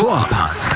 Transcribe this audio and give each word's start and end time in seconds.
Vorpass, 0.00 0.74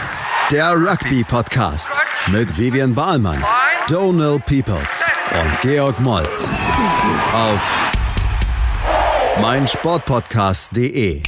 der 0.53 0.75
Rugby-Podcast 0.75 1.99
mit 2.31 2.59
Vivian 2.59 2.95
Bahlmann, 2.95 3.43
Donal 3.89 4.39
Peoples 4.41 5.11
und 5.33 5.61
Georg 5.63 5.99
Moltz 6.03 6.53
auf 7.33 7.95
meinsportpodcast.de. 9.41 11.23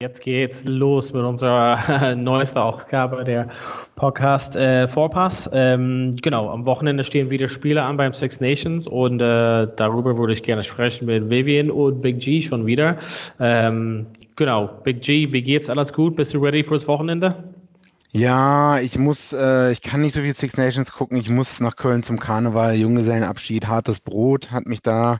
Jetzt 0.00 0.22
geht's 0.22 0.64
los 0.64 1.12
mit 1.12 1.22
unserer 1.22 2.14
neuesten 2.16 2.56
Ausgabe 2.56 3.24
der 3.24 3.50
Podcast 3.96 4.56
äh, 4.56 4.88
Vorpass. 4.88 5.50
Ähm, 5.52 6.16
genau, 6.22 6.48
am 6.48 6.64
Wochenende 6.64 7.04
stehen 7.04 7.28
wieder 7.28 7.50
Spiele 7.50 7.82
an 7.82 7.98
beim 7.98 8.14
Six 8.14 8.40
Nations 8.40 8.88
und 8.88 9.20
äh, 9.20 9.68
darüber 9.76 10.16
würde 10.16 10.32
ich 10.32 10.42
gerne 10.42 10.64
sprechen 10.64 11.04
mit 11.04 11.28
Vivian 11.28 11.70
und 11.70 12.00
Big 12.00 12.20
G 12.20 12.40
schon 12.40 12.64
wieder. 12.64 12.96
Ähm, 13.38 14.06
genau, 14.36 14.80
Big 14.84 15.02
G, 15.02 15.32
wie 15.32 15.42
geht's? 15.42 15.68
Alles 15.68 15.92
gut? 15.92 16.16
Bist 16.16 16.34
du 16.34 16.38
ready 16.38 16.62
fürs 16.62 16.86
Wochenende? 16.86 17.54
Ja, 18.10 18.78
ich 18.78 18.98
muss, 18.98 19.32
äh, 19.32 19.72
ich 19.72 19.82
kann 19.82 20.00
nicht 20.00 20.14
so 20.14 20.20
viel 20.20 20.34
Six 20.34 20.56
Nations 20.56 20.90
gucken. 20.92 21.18
Ich 21.18 21.28
muss 21.28 21.60
nach 21.60 21.76
Köln 21.76 22.02
zum 22.02 22.18
Karneval, 22.18 22.74
Junggesellenabschied, 22.74 23.66
hartes 23.66 24.00
Brot 24.00 24.50
hat 24.50 24.66
mich 24.66 24.80
da 24.80 25.18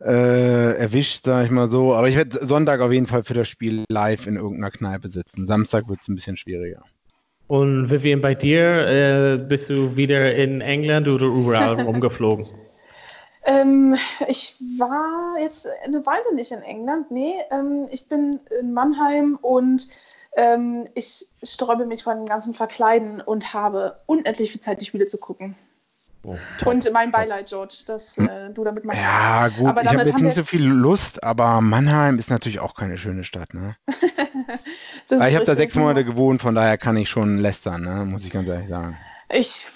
äh, 0.00 0.76
erwischt, 0.76 1.24
sag 1.24 1.44
ich 1.44 1.50
mal 1.50 1.70
so. 1.70 1.94
Aber 1.94 2.08
ich 2.08 2.16
werde 2.16 2.44
Sonntag 2.44 2.80
auf 2.80 2.92
jeden 2.92 3.06
Fall 3.06 3.22
für 3.22 3.34
das 3.34 3.48
Spiel 3.48 3.84
live 3.88 4.26
in 4.26 4.36
irgendeiner 4.36 4.70
Kneipe 4.70 5.08
sitzen. 5.08 5.46
Samstag 5.46 5.88
wird 5.88 6.00
es 6.02 6.08
ein 6.08 6.14
bisschen 6.14 6.36
schwieriger. 6.36 6.82
Und 7.46 7.90
Vivian, 7.90 8.20
bei 8.20 8.34
dir 8.34 8.86
äh, 8.86 9.38
bist 9.38 9.70
du 9.70 9.96
wieder 9.96 10.34
in 10.34 10.60
England 10.60 11.08
oder 11.08 11.26
überall 11.26 11.80
rumgeflogen? 11.80 12.46
Ähm, 13.44 13.96
ich 14.28 14.56
war 14.78 15.38
jetzt 15.38 15.66
eine 15.84 16.04
Weile 16.04 16.34
nicht 16.34 16.52
in 16.52 16.62
England. 16.62 17.10
Nee, 17.10 17.34
ähm, 17.50 17.88
ich 17.90 18.08
bin 18.08 18.40
in 18.60 18.72
Mannheim 18.72 19.38
und 19.40 19.88
ähm, 20.36 20.88
ich 20.94 21.26
sträube 21.42 21.86
mich 21.86 22.02
von 22.02 22.18
dem 22.18 22.26
ganzen 22.26 22.54
Verkleiden 22.54 23.20
und 23.20 23.54
habe 23.54 24.00
unendlich 24.06 24.52
viel 24.52 24.60
Zeit, 24.60 24.80
die 24.80 24.84
Spiele 24.84 25.06
zu 25.06 25.18
gucken. 25.18 25.56
Oh, 26.22 26.36
und 26.66 26.92
mein 26.92 27.10
Beileid, 27.10 27.48
George, 27.48 27.76
dass 27.86 28.18
äh, 28.18 28.50
du 28.52 28.62
damit 28.62 28.84
machst. 28.84 29.00
Ja, 29.00 29.48
gut, 29.48 29.68
aber 29.68 29.82
ich 29.82 29.88
habe 29.88 30.02
jetzt 30.02 30.20
nicht 30.20 30.34
so 30.34 30.42
viel 30.42 30.64
Lust, 30.64 31.24
aber 31.24 31.62
Mannheim 31.62 32.18
ist 32.18 32.28
natürlich 32.28 32.60
auch 32.60 32.74
keine 32.74 32.98
schöne 32.98 33.24
Stadt. 33.24 33.54
Ne? 33.54 33.74
ich 35.08 35.34
habe 35.34 35.44
da 35.46 35.56
sechs 35.56 35.74
Monate 35.76 36.04
gewohnt, 36.04 36.42
von 36.42 36.54
daher 36.54 36.76
kann 36.76 36.98
ich 36.98 37.08
schon 37.08 37.38
lästern, 37.38 37.82
ne? 37.82 38.04
muss 38.04 38.24
ich 38.26 38.30
ganz 38.30 38.48
ehrlich 38.48 38.68
sagen. 38.68 38.98
Ich 39.32 39.66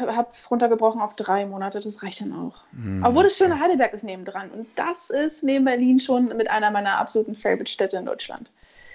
habe 0.00 0.28
es 0.32 0.50
runtergebrochen 0.50 1.00
auf 1.00 1.14
drei 1.14 1.46
Monate, 1.46 1.80
das 1.80 2.02
reicht 2.02 2.20
dann 2.20 2.32
auch. 2.32 2.54
Mm, 2.72 3.04
Obwohl 3.04 3.24
das 3.24 3.36
schöne 3.36 3.60
Heidelberg 3.60 3.92
ist 3.92 4.04
nebendran 4.04 4.50
und 4.50 4.66
das 4.74 5.10
ist 5.10 5.44
neben 5.44 5.64
Berlin 5.64 6.00
schon 6.00 6.36
mit 6.36 6.50
einer 6.50 6.70
meiner 6.70 6.98
absoluten 6.98 7.34
Favorite-Städte 7.34 7.96
in 7.96 8.06
Deutschland. 8.06 8.50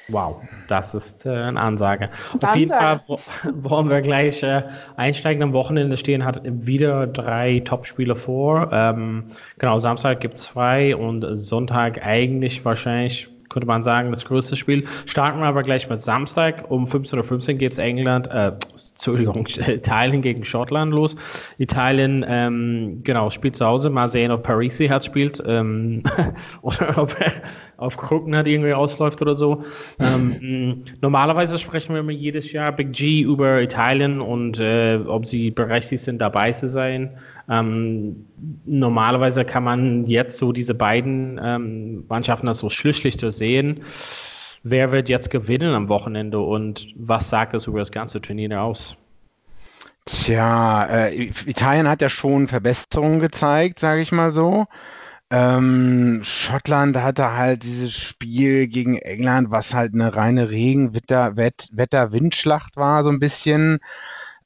Wow, 0.09 0.42
das 0.68 0.94
ist 0.94 1.26
äh, 1.26 1.30
eine 1.30 1.59
Ansage. 1.59 2.09
Ansage. 2.34 2.48
Auf 2.48 2.56
jeden 2.56 2.72
Fall 2.72 3.02
wollen 3.54 3.90
wir 3.90 4.02
gleich 4.02 4.44
äh, 4.44 4.64
einsteigen. 4.98 5.42
Am 5.42 5.54
Wochenende 5.54 5.98
stehen 5.98 6.26
hat 6.26 6.42
wieder 6.44 7.08
drei 7.08 7.62
Top-Spiele 7.64 8.16
vor. 8.16 8.70
Ähm, 8.74 9.31
genau, 9.59 9.80
Samstag 9.80 10.20
gibt 10.20 10.36
es 10.36 10.44
zwei 10.44 10.96
und 10.96 11.40
Sonntag 11.40 12.04
eigentlich 12.06 12.66
wahrscheinlich 12.66 13.30
könnte 13.50 13.68
man 13.68 13.84
sagen, 13.84 14.09
das 14.09 14.26
größte 14.26 14.56
Spiel. 14.56 14.88
Starten 15.06 15.40
wir 15.40 15.46
aber 15.46 15.62
gleich 15.62 15.88
mit 15.88 16.02
Samstag. 16.02 16.72
Um 16.72 16.86
15.15 16.86 17.52
Uhr 17.52 17.54
geht 17.59 17.72
es 17.72 17.78
England, 17.78 18.26
äh, 18.28 18.54
Entschuldigung, 19.04 19.46
Italien 19.68 20.22
gegen 20.22 20.46
Schottland 20.46 20.94
los. 20.94 21.18
Italien, 21.58 22.23
ähm, 22.26 23.02
genau, 23.04 23.30
spielt 23.30 23.58
zu 23.58 23.66
Hause. 23.66 23.90
Mal 23.90 24.08
sehen, 24.08 24.32
ob 24.32 24.44
Parisi 24.44 24.88
hat 24.88 25.04
spielt 25.04 25.44
ähm, 25.46 26.04
oder 26.62 26.98
ob 26.98 27.20
er 27.20 27.34
auf 27.76 27.98
Krücken 27.98 28.34
hat 28.34 28.48
irgendwie 28.48 28.72
ausläuft 28.74 29.22
oder 29.22 29.36
so. 29.36 29.66
Ähm, 30.00 30.86
normalerweise 31.02 31.58
sprechen 31.58 31.94
wir 31.94 32.00
immer 32.00 32.14
jedes 32.14 32.54
Jahr 32.54 32.72
Big 32.72 32.94
G 32.94 33.22
über 33.24 33.62
Italien 33.62 34.22
und 34.22 34.58
äh, 34.59 35.00
ob 35.06 35.28
sie 35.28 35.52
berechtigt 35.52 36.04
sind, 36.04 36.20
dabei 36.20 36.54
zu 36.54 36.70
sein. 36.70 37.12
Ähm, 37.50 38.26
normalerweise 38.63 39.44
kann 39.44 39.66
man 39.66 40.06
jetzt 40.06 40.38
so 40.38 40.53
diese 40.53 40.74
beiden 40.74 41.42
ähm, 41.44 42.06
Mannschaften 42.08 42.46
das 42.46 42.59
so 42.59 42.69
schlichtlich 42.69 43.18
sehen. 43.19 43.81
Wer 44.63 44.91
wird 44.94 45.09
jetzt 45.09 45.29
gewinnen 45.29 45.74
am 45.74 45.90
Wochenende 45.90 46.40
und 46.40 46.88
was 46.96 47.29
sagt 47.29 47.53
das 47.53 47.68
über 47.68 47.79
das 47.79 47.91
ganze 47.91 48.22
Turnier 48.22 48.62
aus? 48.62 48.96
Tja, 50.06 50.85
äh, 50.85 51.31
Italien 51.46 51.88
hat 51.88 52.01
ja 52.01 52.09
schon 52.09 52.47
Verbesserungen 52.47 53.19
gezeigt, 53.19 53.78
sage 53.79 54.01
ich 54.01 54.12
mal 54.12 54.31
so. 54.31 54.66
Ähm, 55.29 56.22
Schottland 56.24 56.97
hatte 56.97 57.35
halt 57.35 57.63
dieses 57.63 57.94
Spiel 57.94 58.68
gegen 58.68 58.97
England, 58.97 59.51
was 59.51 59.74
halt 59.74 59.94
eine 59.94 60.16
reine 60.16 60.50
Regen-Wetter-Windschlacht 60.50 62.78
war, 62.78 63.03
so 63.03 63.09
ein 63.09 63.19
bisschen. 63.19 63.80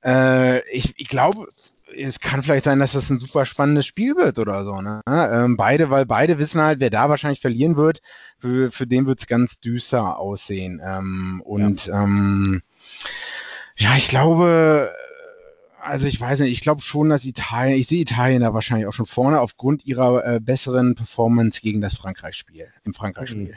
Äh, 0.04 0.60
ich, 0.70 0.94
ich 0.98 1.08
glaube, 1.10 1.48
es 1.96 2.20
kann 2.20 2.44
vielleicht 2.44 2.66
sein, 2.66 2.80
dass 2.80 2.94
das 2.94 3.10
ein 3.10 3.20
super 3.20 3.46
spannendes 3.46 3.86
Spiel 3.86 4.16
wird 4.16 4.40
oder 4.40 4.64
so. 4.66 4.82
Ne? 4.82 5.02
Ähm, 5.08 5.58
beide, 5.58 5.90
weil 5.90 6.06
beide 6.06 6.40
wissen 6.40 6.62
halt, 6.62 6.80
wer 6.80 6.90
da 6.90 7.10
wahrscheinlich 7.10 7.42
verlieren 7.42 7.76
wird, 7.76 8.02
für, 8.40 8.72
für 8.72 8.88
den 8.88 9.06
wird 9.06 9.20
es 9.20 9.28
ganz 9.28 9.60
düster 9.60 10.18
aussehen. 10.18 10.82
Ähm, 10.86 11.42
und 11.46 11.88
ja. 11.88 12.04
Ähm, 12.04 12.62
ja, 13.78 13.96
ich 13.96 14.10
glaube, 14.10 14.92
also 15.82 16.08
ich 16.08 16.20
weiß 16.20 16.40
nicht, 16.40 16.52
ich 16.52 16.62
glaube 16.62 16.82
schon, 16.82 17.10
dass 17.10 17.26
Italien, 17.26 17.78
ich 17.78 17.88
sehe 17.88 18.02
Italien 18.02 18.42
da 18.42 18.54
wahrscheinlich 18.54 18.88
auch 18.88 18.94
schon 18.94 19.06
vorne 19.06 19.40
aufgrund 19.40 19.86
ihrer 19.86 20.26
äh, 20.26 20.40
besseren 20.40 20.96
Performance 20.96 21.62
gegen 21.62 21.82
das 21.82 21.96
Frankreich-Spiel, 21.96 22.68
im 22.84 22.94
Frankreich-Spiel. 22.94 23.56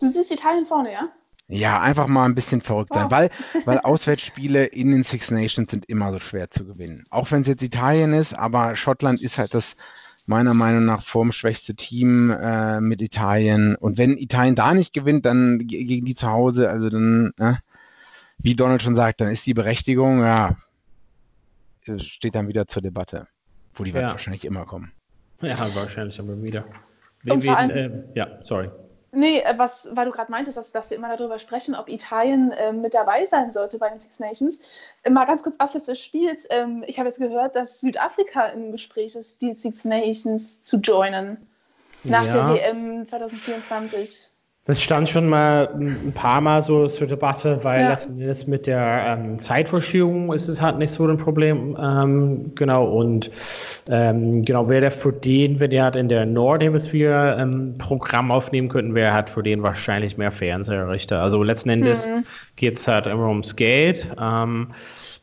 Du 0.00 0.08
siehst 0.08 0.30
Italien 0.30 0.66
vorne, 0.66 0.92
ja? 0.92 1.08
Ja, 1.50 1.80
einfach 1.80 2.06
mal 2.06 2.26
ein 2.26 2.34
bisschen 2.34 2.60
verrückt 2.60 2.94
sein, 2.94 3.10
weil, 3.10 3.30
weil 3.64 3.78
Auswärtsspiele 3.82 4.66
in 4.66 4.92
den 4.92 5.02
Six 5.02 5.30
Nations 5.30 5.70
sind 5.70 5.84
immer 5.86 6.12
so 6.12 6.20
schwer 6.20 6.50
zu 6.50 6.64
gewinnen. 6.64 7.04
Auch 7.10 7.30
wenn 7.30 7.42
es 7.42 7.48
jetzt 7.48 7.62
Italien 7.62 8.12
ist, 8.12 8.34
aber 8.34 8.76
Schottland 8.76 9.20
ist 9.20 9.38
halt 9.38 9.52
das 9.54 9.76
meiner 10.26 10.54
Meinung 10.54 10.84
nach 10.84 11.02
formschwächste 11.02 11.74
Team 11.74 12.30
äh, 12.30 12.80
mit 12.80 13.00
Italien. 13.02 13.74
Und 13.74 13.98
wenn 13.98 14.16
Italien 14.16 14.54
da 14.54 14.74
nicht 14.74 14.92
gewinnt, 14.92 15.26
dann 15.26 15.66
gegen 15.66 16.06
die 16.06 16.14
zu 16.14 16.28
Hause, 16.28 16.70
also 16.70 16.88
dann, 16.88 17.32
äh, 17.38 17.54
wie 18.38 18.54
Donald 18.54 18.82
schon 18.82 18.94
sagt, 18.94 19.20
dann 19.20 19.30
ist 19.30 19.44
die 19.44 19.54
Berechtigung, 19.54 20.20
ja, 20.20 20.56
steht 21.98 22.36
dann 22.36 22.48
wieder 22.48 22.68
zur 22.68 22.82
Debatte. 22.82 23.26
Wo 23.74 23.84
die 23.84 23.90
ja. 23.90 23.96
wird 23.96 24.10
wahrscheinlich 24.12 24.44
immer 24.44 24.66
kommen. 24.66 24.92
Ja, 25.42 25.58
wahrscheinlich 25.74 26.18
aber 26.20 26.40
wieder. 26.42 26.64
Wen, 27.22 27.42
wen, 27.42 27.70
äh, 27.70 27.90
ja, 28.14 28.38
sorry. 28.42 28.70
Nee, 29.12 29.40
äh, 29.40 29.54
was, 29.56 29.88
weil 29.92 30.06
du 30.06 30.12
gerade 30.12 30.30
meintest, 30.30 30.56
dass, 30.56 30.72
dass, 30.72 30.90
wir 30.90 30.96
immer 30.96 31.16
darüber 31.16 31.38
sprechen, 31.38 31.74
ob 31.74 31.90
Italien 31.90 32.52
äh, 32.52 32.72
mit 32.72 32.94
dabei 32.94 33.26
sein 33.26 33.50
sollte 33.50 33.78
bei 33.78 33.88
den 33.88 33.98
Six 33.98 34.20
Nations. 34.20 34.60
Äh, 35.02 35.10
mal 35.10 35.24
ganz 35.24 35.42
kurz 35.42 35.56
abseits 35.56 35.86
des 35.86 36.00
Spiels. 36.00 36.46
Ähm, 36.50 36.84
ich 36.86 36.98
habe 36.98 37.08
jetzt 37.08 37.18
gehört, 37.18 37.56
dass 37.56 37.80
Südafrika 37.80 38.46
im 38.46 38.70
Gespräch 38.70 39.16
ist, 39.16 39.42
die 39.42 39.54
Six 39.54 39.84
Nations 39.84 40.62
zu 40.62 40.78
joinen. 40.78 41.48
Nach 42.04 42.24
ja. 42.24 42.32
der 42.32 42.54
WM 42.54 43.04
2024. 43.04 44.30
Das 44.70 44.80
stand 44.80 45.08
schon 45.08 45.28
mal 45.28 45.68
ein 45.74 46.12
paar 46.14 46.40
Mal 46.40 46.62
so 46.62 46.86
zur 46.86 47.08
Debatte, 47.08 47.58
weil 47.64 47.80
ja. 47.80 47.90
letzten 47.90 48.20
Endes 48.20 48.46
mit 48.46 48.68
der 48.68 49.18
ähm, 49.18 49.40
Zeitverschiebung 49.40 50.32
ist 50.32 50.46
es 50.46 50.60
halt 50.60 50.78
nicht 50.78 50.92
so 50.92 51.08
ein 51.08 51.18
Problem. 51.18 51.76
Ähm, 51.76 52.52
genau, 52.54 52.86
und 52.86 53.32
ähm, 53.88 54.44
genau, 54.44 54.68
wäre 54.68 54.82
der 54.82 54.92
für 54.92 55.12
den, 55.12 55.58
wenn 55.58 55.70
der 55.70 55.82
halt 55.82 55.96
in 55.96 56.08
der 56.08 56.24
Nordhemisphäre 56.24 57.36
ähm, 57.40 57.78
Programm 57.78 58.30
aufnehmen 58.30 58.68
könnten, 58.68 58.94
wäre 58.94 59.12
halt 59.12 59.30
für 59.30 59.42
den 59.42 59.64
wahrscheinlich 59.64 60.16
mehr 60.16 60.30
Fernseherrichter. 60.30 61.20
Also 61.20 61.42
letzten 61.42 61.70
Endes 61.70 62.06
mhm. 62.06 62.24
geht 62.54 62.76
es 62.76 62.86
halt 62.86 63.06
immer 63.06 63.26
ums 63.26 63.56
Geld. 63.56 64.06
Ähm, 64.22 64.68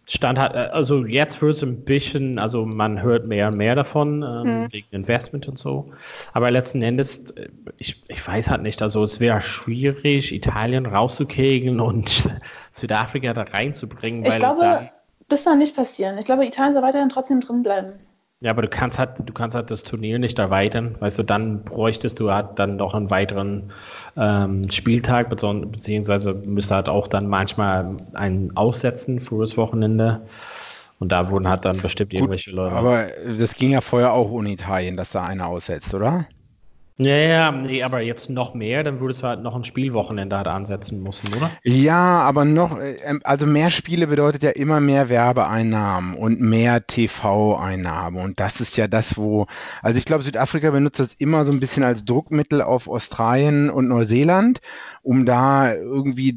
Stand 0.10 0.40
hat, 0.40 0.56
äh, 0.56 0.70
also 0.72 1.06
jetzt 1.06 1.42
wird 1.42 1.56
es 1.58 1.64
ein 1.64 1.84
bisschen, 1.84 2.40
also 2.40 2.66
man 2.66 3.02
hört 3.02 3.28
mehr 3.28 3.50
und 3.50 3.58
mehr 3.58 3.76
davon, 3.76 4.24
ähm, 4.24 4.64
hm. 4.64 4.68
wegen 4.72 4.88
Investment 4.92 5.48
und 5.48 5.60
so. 5.60 5.92
Aber 6.34 6.50
letzten 6.50 6.82
Endes, 6.82 7.30
äh, 7.32 7.50
ich, 7.78 8.04
ich 8.08 8.26
weiß 8.26 8.50
halt 8.50 8.62
nicht, 8.62 8.82
also 8.82 9.04
es 9.04 9.20
wäre 9.20 9.42
schwierig, 9.42 10.34
Italien 10.34 10.86
rauszukegeln 10.86 11.82
und 11.82 12.30
Südafrika 12.72 13.34
da 13.34 13.44
reinzubringen. 13.44 14.24
Ich 14.26 14.38
glaube, 14.38 14.90
das 15.28 15.44
soll 15.44 15.58
nicht 15.58 15.76
passieren. 15.76 16.18
Ich 16.18 16.26
glaube, 16.26 16.46
Italien 16.46 16.74
soll 16.74 16.84
weiterhin 16.84 17.10
trotzdem 17.10 17.42
drin 17.42 17.64
bleiben. 17.64 18.00
Ja, 18.40 18.52
aber 18.52 18.62
du 18.62 18.68
kannst 18.68 19.00
halt, 19.00 19.12
du 19.26 19.34
kannst 19.34 19.56
halt 19.56 19.72
das 19.72 19.82
Turnier 19.82 20.20
nicht 20.20 20.38
erweitern, 20.38 20.96
weißt 21.00 21.18
du, 21.18 21.24
dann 21.24 21.64
bräuchtest 21.64 22.20
du 22.20 22.32
halt 22.32 22.60
dann 22.60 22.76
noch 22.76 22.94
einen 22.94 23.10
weiteren 23.10 23.72
ähm, 24.16 24.70
Spieltag, 24.70 25.30
beziehungsweise 25.32 26.36
müsste 26.36 26.76
halt 26.76 26.88
auch 26.88 27.08
dann 27.08 27.28
manchmal 27.28 27.98
einen 28.14 28.56
aussetzen 28.56 29.22
für 29.22 29.42
das 29.42 29.58
Wochenende. 29.58 30.22
Und 31.00 31.12
da 31.12 31.30
wurden 31.32 31.48
halt 31.48 31.66
dann 31.66 31.82
bestimmt 31.82 32.12
Gut, 32.12 32.20
irgendwelche 32.20 32.52
Leute. 32.52 32.76
Aber 32.76 33.08
das 33.38 33.56
ging 33.56 33.72
ja 33.72 33.82
vorher 33.82 34.14
auch 34.14 34.32
ohne 34.32 34.52
Italien, 34.52 34.98
dass 34.98 35.12
da 35.12 35.24
einer 35.24 35.48
aussetzt, 35.48 35.94
oder? 35.94 36.28
Ja, 37.00 37.16
ja, 37.16 37.52
nee, 37.52 37.84
aber 37.84 38.02
jetzt 38.02 38.28
noch 38.28 38.56
mehr, 38.56 38.84
dann 38.84 39.00
würdest 39.00 39.22
du 39.22 39.28
halt 39.28 39.44
noch 39.44 39.56
ein 39.56 39.64
Spielwochenende 39.64 40.36
halt 40.36 40.48
ansetzen 40.48 41.04
müssen, 41.04 41.32
oder? 41.36 41.52
Ja, 41.64 42.22
aber 42.22 42.44
noch, 42.44 42.80
äh, 42.80 42.96
ähm, 43.04 43.22
also 43.24 43.46
mehr 43.46 43.70
Spiele 43.70 44.08
bedeutet 44.08 44.42
ja 44.42 44.50
immer 44.50 44.80
mehr 44.80 45.08
Werbeeinnahmen 45.08 46.16
und 46.16 46.42
mehr 46.42 46.88
TV-Einnahmen. 46.88 48.20
Und 48.20 48.40
das 48.40 48.62
ist 48.62 48.78
ja 48.78 48.88
das, 48.88 49.16
wo, 49.16 49.46
also 49.84 50.00
ich 50.00 50.06
glaube, 50.06 50.24
Südafrika 50.24 50.72
benutzt 50.72 51.00
das 51.00 51.14
immer 51.20 51.46
so 51.46 51.52
ein 51.52 51.60
bisschen 51.60 51.84
als 51.84 52.04
Druckmittel 52.04 52.64
auf 52.64 52.88
Australien 52.88 53.70
und 53.70 53.88
Neuseeland, 53.88 54.60
um 55.04 55.28
da 55.28 55.76
irgendwie 55.76 56.36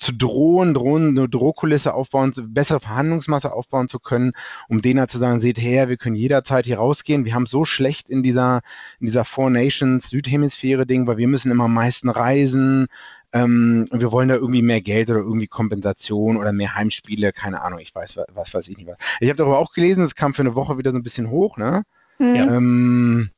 zu 0.00 0.12
drohen, 0.12 0.74
drohen, 0.74 1.08
eine 1.16 1.28
Drohkulisse 1.28 1.94
aufbauen, 1.94 2.32
bessere 2.48 2.80
Verhandlungsmasse 2.80 3.52
aufbauen 3.52 3.88
zu 3.88 3.98
können, 3.98 4.32
um 4.68 4.82
denen 4.82 5.00
halt 5.00 5.10
zu 5.10 5.18
sagen, 5.18 5.40
seht 5.40 5.58
her, 5.58 5.88
wir 5.88 5.96
können 5.96 6.16
jederzeit 6.16 6.66
hier 6.66 6.78
rausgehen. 6.78 7.24
Wir 7.24 7.34
haben 7.34 7.46
so 7.46 7.64
schlecht 7.64 8.08
in 8.08 8.22
dieser, 8.22 8.60
in 8.98 9.06
dieser 9.06 9.24
Four 9.24 9.50
Nations 9.50 10.08
Südhemisphäre 10.08 10.86
Ding, 10.86 11.06
weil 11.06 11.18
wir 11.18 11.28
müssen 11.28 11.50
immer 11.50 11.64
am 11.64 11.74
meisten 11.74 12.08
reisen, 12.08 12.88
ähm, 13.32 13.86
und 13.90 14.00
wir 14.00 14.10
wollen 14.10 14.28
da 14.28 14.34
irgendwie 14.34 14.62
mehr 14.62 14.80
Geld 14.80 15.08
oder 15.08 15.20
irgendwie 15.20 15.46
Kompensation 15.46 16.36
oder 16.36 16.52
mehr 16.52 16.74
Heimspiele, 16.74 17.32
keine 17.32 17.62
Ahnung, 17.62 17.78
ich 17.78 17.94
weiß, 17.94 18.18
was, 18.34 18.54
weiß 18.54 18.68
ich 18.68 18.76
nicht 18.76 18.88
was. 18.88 18.96
Ich 19.20 19.28
habe 19.28 19.36
darüber 19.36 19.58
auch 19.58 19.72
gelesen, 19.72 20.02
es 20.02 20.16
kam 20.16 20.34
für 20.34 20.42
eine 20.42 20.56
Woche 20.56 20.78
wieder 20.78 20.90
so 20.90 20.96
ein 20.96 21.04
bisschen 21.04 21.30
hoch, 21.30 21.56
ne? 21.56 21.82
Mhm. 22.18 22.34
Ähm, 22.34 23.30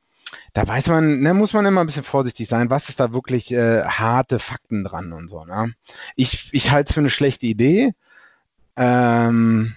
da 0.53 0.67
weiß 0.67 0.87
man, 0.87 1.21
ne, 1.21 1.33
muss 1.33 1.53
man 1.53 1.65
immer 1.65 1.81
ein 1.81 1.87
bisschen 1.87 2.03
vorsichtig 2.03 2.47
sein, 2.47 2.69
was 2.69 2.89
ist 2.89 2.99
da 2.99 3.13
wirklich 3.13 3.51
äh, 3.51 3.83
harte 3.83 4.39
Fakten 4.39 4.83
dran 4.83 5.13
und 5.13 5.29
so. 5.29 5.45
Ne? 5.45 5.73
Ich, 6.15 6.49
ich 6.53 6.71
halte 6.71 6.89
es 6.89 6.93
für 6.93 6.99
eine 7.01 7.09
schlechte 7.09 7.45
Idee. 7.45 7.93
Ähm, 8.75 9.75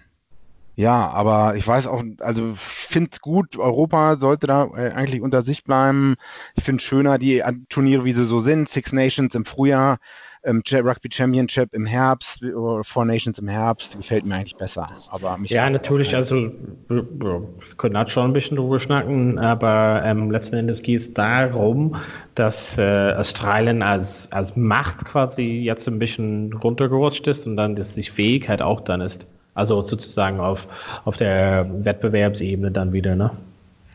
ja, 0.77 1.09
aber 1.09 1.57
ich 1.57 1.67
weiß 1.67 1.87
auch, 1.87 2.03
also 2.21 2.53
finde 2.55 3.11
es 3.13 3.21
gut, 3.21 3.57
Europa 3.57 4.17
sollte 4.17 4.47
da 4.47 4.65
äh, 4.77 4.91
eigentlich 4.93 5.23
unter 5.23 5.43
sich 5.43 5.65
bleiben. 5.65 6.17
Ich 6.55 6.65
finde 6.65 6.81
es 6.81 6.87
schöner, 6.87 7.19
die 7.19 7.43
Turniere, 7.71 8.05
wie 8.05 8.13
sie 8.13 8.27
so 8.27 8.41
sind, 8.41 8.69
Six 8.69 8.93
Nations 8.93 9.35
im 9.35 9.47
Frühjahr, 9.47 9.99
ähm, 10.47 10.63
Rugby 10.73 11.09
Championship 11.13 11.75
im 11.75 11.85
Herbst 11.87 12.43
oder 12.43 12.85
Four 12.85 13.05
Nations 13.05 13.39
im 13.39 13.49
Herbst 13.49 13.97
gefällt 13.97 14.25
mir 14.25 14.37
eigentlich 14.37 14.57
besser. 14.57 14.87
Aber 15.11 15.39
ja, 15.45 15.69
natürlich, 15.69 16.15
also 16.15 16.53
wir 16.89 17.43
können 17.77 17.99
halt 17.99 18.11
schon 18.11 18.31
ein 18.31 18.33
bisschen 18.33 18.57
drüber 18.57 18.81
schnacken, 18.81 19.39
aber 19.39 20.03
ähm, 20.05 20.31
letzten 20.31 20.57
Endes 20.57 20.83
geht 20.83 21.01
es 21.03 21.13
darum, 21.15 21.97
dass 22.37 22.79
äh, 22.79 23.13
Australien 23.13 23.83
als, 23.83 24.31
als 24.33 24.57
Macht 24.57 25.05
quasi 25.05 25.43
jetzt 25.43 25.89
ein 25.89 25.99
bisschen 25.99 26.53
runtergerutscht 26.53 27.27
ist 27.27 27.47
und 27.47 27.57
dann, 27.57 27.77
dass 27.77 27.95
die 27.95 28.03
Fähigkeit 28.03 28.63
auch 28.63 28.81
dann 28.83 29.01
ist. 29.01 29.27
Also 29.55 29.83
sozusagen 29.83 30.39
auf, 30.39 30.67
auf 31.05 31.17
der 31.17 31.67
Wettbewerbsebene 31.85 32.71
dann 32.71 32.93
wieder, 32.93 33.17
ne? 33.17 33.31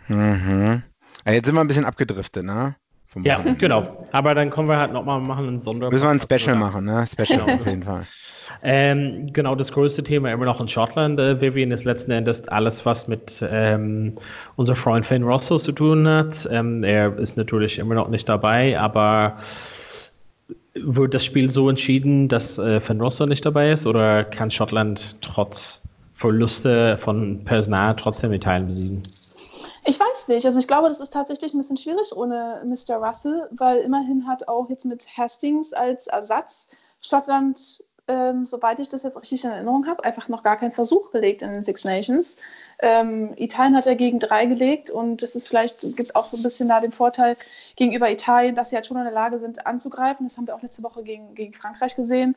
Mhm. 0.07 0.83
Jetzt 1.25 1.45
sind 1.45 1.55
wir 1.55 1.61
ein 1.61 1.67
bisschen 1.67 1.85
abgedriftet, 1.85 2.43
ne? 2.43 2.75
Ja, 3.23 3.39
genau. 3.57 4.07
Aber 4.11 4.35
dann 4.35 4.49
kommen 4.49 4.67
wir 4.67 4.77
halt 4.77 4.93
nochmal 4.93 5.19
machen 5.19 5.47
einen 5.47 5.59
Sonder. 5.59 5.89
Müssen 5.91 6.05
wir 6.05 6.09
ein 6.11 6.21
Special 6.21 6.55
machen, 6.55 6.85
ne? 6.85 7.05
Special 7.07 7.41
auf 7.41 7.65
jeden 7.65 7.83
Fall. 7.83 8.07
Ähm, 8.63 9.31
genau, 9.33 9.55
das 9.55 9.71
größte 9.71 10.03
Thema 10.03 10.31
immer 10.31 10.45
noch 10.45 10.61
in 10.61 10.67
Schottland, 10.67 11.19
äh, 11.19 11.39
Vivian, 11.41 11.71
ist 11.71 11.85
letzten 11.85 12.11
Endes 12.11 12.47
alles, 12.47 12.85
was 12.85 13.07
mit 13.07 13.43
ähm, 13.49 14.17
unser 14.55 14.75
Freund 14.75 15.07
Finn 15.07 15.23
Russell 15.23 15.59
zu 15.59 15.71
tun 15.71 16.07
hat. 16.07 16.47
Ähm, 16.51 16.83
er 16.83 17.17
ist 17.17 17.37
natürlich 17.37 17.79
immer 17.79 17.95
noch 17.95 18.09
nicht 18.09 18.29
dabei, 18.29 18.77
aber 18.79 19.37
wird 20.73 21.13
das 21.13 21.25
Spiel 21.25 21.49
so 21.51 21.69
entschieden, 21.69 22.27
dass 22.27 22.57
äh, 22.57 22.79
Finn 22.81 23.01
Russell 23.01 23.27
nicht 23.27 23.45
dabei 23.45 23.71
ist 23.71 23.85
oder 23.85 24.23
kann 24.23 24.51
Schottland 24.51 25.15
trotz 25.21 25.81
Verluste 26.15 26.97
von 26.99 27.43
Personal 27.45 27.95
trotzdem 27.95 28.31
Italien 28.31 28.67
besiegen? 28.67 29.01
Ich 29.83 29.99
weiß 29.99 30.27
nicht. 30.27 30.45
Also 30.45 30.59
ich 30.59 30.67
glaube, 30.67 30.89
das 30.89 30.99
ist 30.99 31.11
tatsächlich 31.11 31.53
ein 31.53 31.57
bisschen 31.57 31.77
schwierig 31.77 32.15
ohne 32.15 32.61
Mr. 32.65 32.97
Russell, 32.97 33.47
weil 33.51 33.79
immerhin 33.79 34.27
hat 34.27 34.47
auch 34.47 34.69
jetzt 34.69 34.85
mit 34.85 35.07
Hastings 35.17 35.73
als 35.73 36.07
Ersatz 36.07 36.69
Schottland, 37.01 37.83
ähm, 38.07 38.45
soweit 38.45 38.79
ich 38.79 38.89
das 38.89 39.01
jetzt 39.03 39.19
richtig 39.19 39.43
in 39.43 39.51
Erinnerung 39.51 39.87
habe, 39.87 40.03
einfach 40.03 40.27
noch 40.27 40.43
gar 40.43 40.57
keinen 40.57 40.71
Versuch 40.71 41.11
gelegt 41.11 41.41
in 41.41 41.51
den 41.51 41.63
Six 41.63 41.83
Nations. 41.83 42.37
Ähm, 42.79 43.33
Italien 43.37 43.75
hat 43.75 43.87
ja 43.87 43.95
gegen 43.95 44.19
drei 44.19 44.45
gelegt 44.45 44.91
und 44.91 45.23
es 45.23 45.35
ist 45.35 45.47
vielleicht, 45.47 45.81
gibt 45.95 46.15
auch 46.15 46.25
so 46.25 46.37
ein 46.37 46.43
bisschen 46.43 46.69
da 46.69 46.79
den 46.79 46.91
Vorteil 46.91 47.35
gegenüber 47.75 48.11
Italien, 48.11 48.55
dass 48.55 48.69
sie 48.69 48.75
halt 48.75 48.85
schon 48.85 48.97
in 48.97 49.03
der 49.03 49.13
Lage 49.13 49.39
sind 49.39 49.65
anzugreifen. 49.65 50.27
Das 50.27 50.37
haben 50.37 50.45
wir 50.45 50.55
auch 50.55 50.61
letzte 50.61 50.83
Woche 50.83 51.03
gegen, 51.03 51.33
gegen 51.33 51.53
Frankreich 51.53 51.95
gesehen. 51.95 52.35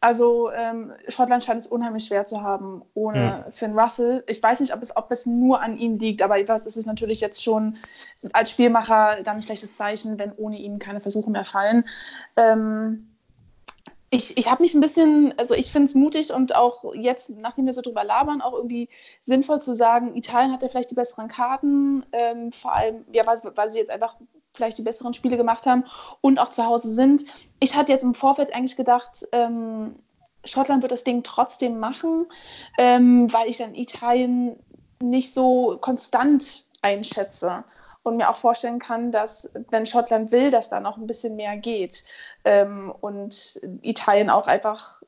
Also 0.00 0.50
ähm, 0.50 0.92
Schottland 1.08 1.42
scheint 1.42 1.62
es 1.62 1.66
unheimlich 1.66 2.04
schwer 2.04 2.26
zu 2.26 2.42
haben 2.42 2.82
ohne 2.94 3.18
ja. 3.18 3.46
Finn 3.50 3.78
Russell. 3.78 4.22
Ich 4.26 4.42
weiß 4.42 4.60
nicht, 4.60 4.74
ob 4.74 4.82
es, 4.82 4.96
ob 4.96 5.10
es 5.10 5.26
nur 5.26 5.62
an 5.62 5.78
ihm 5.78 5.98
liegt, 5.98 6.22
aber 6.22 6.36
weiß, 6.46 6.66
es 6.66 6.76
ist 6.76 6.86
natürlich 6.86 7.20
jetzt 7.20 7.42
schon 7.42 7.76
als 8.32 8.50
Spielmacher 8.50 9.22
dann 9.22 9.36
ein 9.36 9.42
schlechtes 9.42 9.76
Zeichen, 9.76 10.18
wenn 10.18 10.32
ohne 10.36 10.58
ihn 10.58 10.78
keine 10.78 11.00
Versuche 11.00 11.30
mehr 11.30 11.44
fallen. 11.44 11.84
Ähm, 12.36 13.14
ich, 14.14 14.36
ich 14.36 14.50
habe 14.50 14.62
mich 14.62 14.74
ein 14.74 14.80
bisschen, 14.80 15.34
also 15.38 15.54
ich 15.54 15.72
finde 15.72 15.86
es 15.86 15.94
mutig 15.94 16.32
und 16.32 16.54
auch 16.54 16.94
jetzt, 16.94 17.30
nachdem 17.30 17.66
wir 17.66 17.72
so 17.72 17.80
drüber 17.80 18.04
labern, 18.04 18.40
auch 18.40 18.52
irgendwie 18.52 18.88
sinnvoll 19.20 19.60
zu 19.60 19.74
sagen, 19.74 20.14
Italien 20.14 20.52
hat 20.52 20.62
ja 20.62 20.68
vielleicht 20.68 20.90
die 20.90 20.94
besseren 20.94 21.28
Karten, 21.28 22.06
ähm, 22.12 22.52
vor 22.52 22.74
allem, 22.74 23.04
ja, 23.12 23.26
weil, 23.26 23.38
weil, 23.56 23.70
sie 23.70 23.78
jetzt 23.78 23.90
einfach 23.90 24.16
vielleicht 24.54 24.78
die 24.78 24.82
besseren 24.82 25.14
Spiele 25.14 25.36
gemacht 25.36 25.66
haben 25.66 25.84
und 26.20 26.38
auch 26.38 26.50
zu 26.50 26.64
Hause 26.64 26.90
sind. 26.90 27.24
Ich 27.60 27.76
hatte 27.76 27.92
jetzt 27.92 28.04
im 28.04 28.14
Vorfeld 28.14 28.54
eigentlich 28.54 28.76
gedacht, 28.76 29.26
ähm, 29.32 29.96
Schottland 30.44 30.82
wird 30.82 30.92
das 30.92 31.04
Ding 31.04 31.22
trotzdem 31.22 31.78
machen, 31.78 32.26
ähm, 32.78 33.32
weil 33.32 33.48
ich 33.48 33.58
dann 33.58 33.74
Italien 33.74 34.56
nicht 35.02 35.32
so 35.32 35.78
konstant 35.80 36.64
einschätze 36.82 37.64
und 38.02 38.18
mir 38.18 38.28
auch 38.28 38.36
vorstellen 38.36 38.78
kann, 38.78 39.10
dass 39.10 39.50
wenn 39.70 39.86
Schottland 39.86 40.30
will, 40.30 40.50
dass 40.50 40.68
da 40.68 40.80
noch 40.80 40.98
ein 40.98 41.06
bisschen 41.06 41.36
mehr 41.36 41.56
geht 41.56 42.04
ähm, 42.44 42.92
und 43.00 43.60
Italien 43.82 44.30
auch 44.30 44.46
einfach 44.46 45.02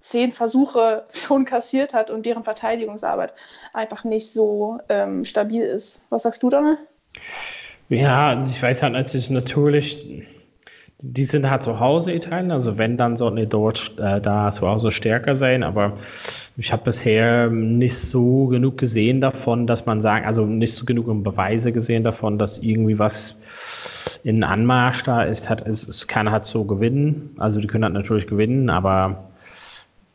zehn 0.00 0.32
Versuche 0.32 1.04
schon 1.12 1.44
kassiert 1.44 1.94
hat 1.94 2.10
und 2.10 2.26
deren 2.26 2.44
Verteidigungsarbeit 2.44 3.34
einfach 3.72 4.04
nicht 4.04 4.32
so 4.32 4.78
ähm, 4.88 5.24
stabil 5.24 5.62
ist. 5.62 6.04
Was 6.10 6.24
sagst 6.24 6.42
du, 6.42 6.50
Donald? 6.50 6.78
Ja, 7.90 8.28
also 8.28 8.50
ich 8.50 8.62
weiß 8.62 8.82
halt, 8.82 8.94
als 8.94 9.14
ich 9.14 9.30
natürlich, 9.30 9.98
die 11.00 11.24
sind 11.24 11.50
halt 11.50 11.64
zu 11.64 11.80
Hause 11.80 12.12
Italien, 12.12 12.52
also 12.52 12.78
wenn, 12.78 12.96
dann 12.96 13.16
sollten 13.16 13.36
die 13.36 13.46
dort 13.46 13.94
äh, 13.98 14.20
da 14.20 14.52
zu 14.52 14.68
Hause 14.68 14.92
stärker 14.92 15.34
sein, 15.34 15.64
aber 15.64 15.98
ich 16.56 16.72
habe 16.72 16.84
bisher 16.84 17.48
nicht 17.50 17.96
so 17.96 18.46
genug 18.46 18.78
gesehen 18.78 19.20
davon, 19.20 19.66
dass 19.66 19.86
man 19.86 20.02
sagt, 20.02 20.26
also 20.26 20.46
nicht 20.46 20.74
so 20.74 20.84
genug 20.84 21.06
Beweise 21.24 21.72
gesehen 21.72 22.04
davon, 22.04 22.38
dass 22.38 22.58
irgendwie 22.58 22.98
was 22.98 23.36
in 24.22 24.44
Anmarsch 24.44 25.02
da 25.04 25.22
ist, 25.24 25.48
hat, 25.48 25.66
es, 25.66 25.88
es 25.88 26.06
kann 26.06 26.30
halt 26.30 26.44
so 26.44 26.64
gewinnen, 26.64 27.30
also 27.38 27.60
die 27.60 27.66
können 27.66 27.84
halt 27.84 27.94
natürlich 27.94 28.28
gewinnen, 28.28 28.70
aber 28.70 29.30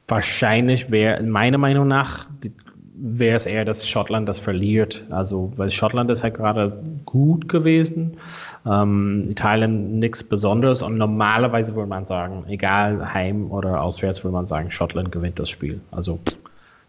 wahrscheinlich 0.08 0.92
wäre, 0.92 1.22
meiner 1.24 1.58
Meinung 1.58 1.88
nach, 1.88 2.28
die 2.44 2.52
wäre 2.98 3.36
es 3.36 3.46
eher, 3.46 3.66
dass 3.66 3.88
Schottland 3.88 4.28
das 4.30 4.40
verliert. 4.40 5.04
Also, 5.10 5.52
weil 5.56 5.72
Schottland 5.72 6.10
ist 6.10 6.24
halt 6.24 6.36
gerade 6.36 6.82
gut 7.06 7.50
gewesen. 7.50 8.18
Ähm, 8.66 9.28
Italien 9.30 10.00
nichts 10.00 10.24
Besonderes 10.24 10.82
und 10.82 10.98
normalerweise 10.98 11.76
würde 11.76 11.90
man 11.90 12.06
sagen, 12.06 12.46
egal 12.48 13.14
heim 13.14 13.52
oder 13.52 13.82
auswärts, 13.82 14.24
würde 14.24 14.34
man 14.34 14.48
sagen, 14.48 14.72
Schottland 14.72 15.12
gewinnt 15.12 15.40
das 15.40 15.50
Spiel. 15.50 15.82
Also, 15.92 16.20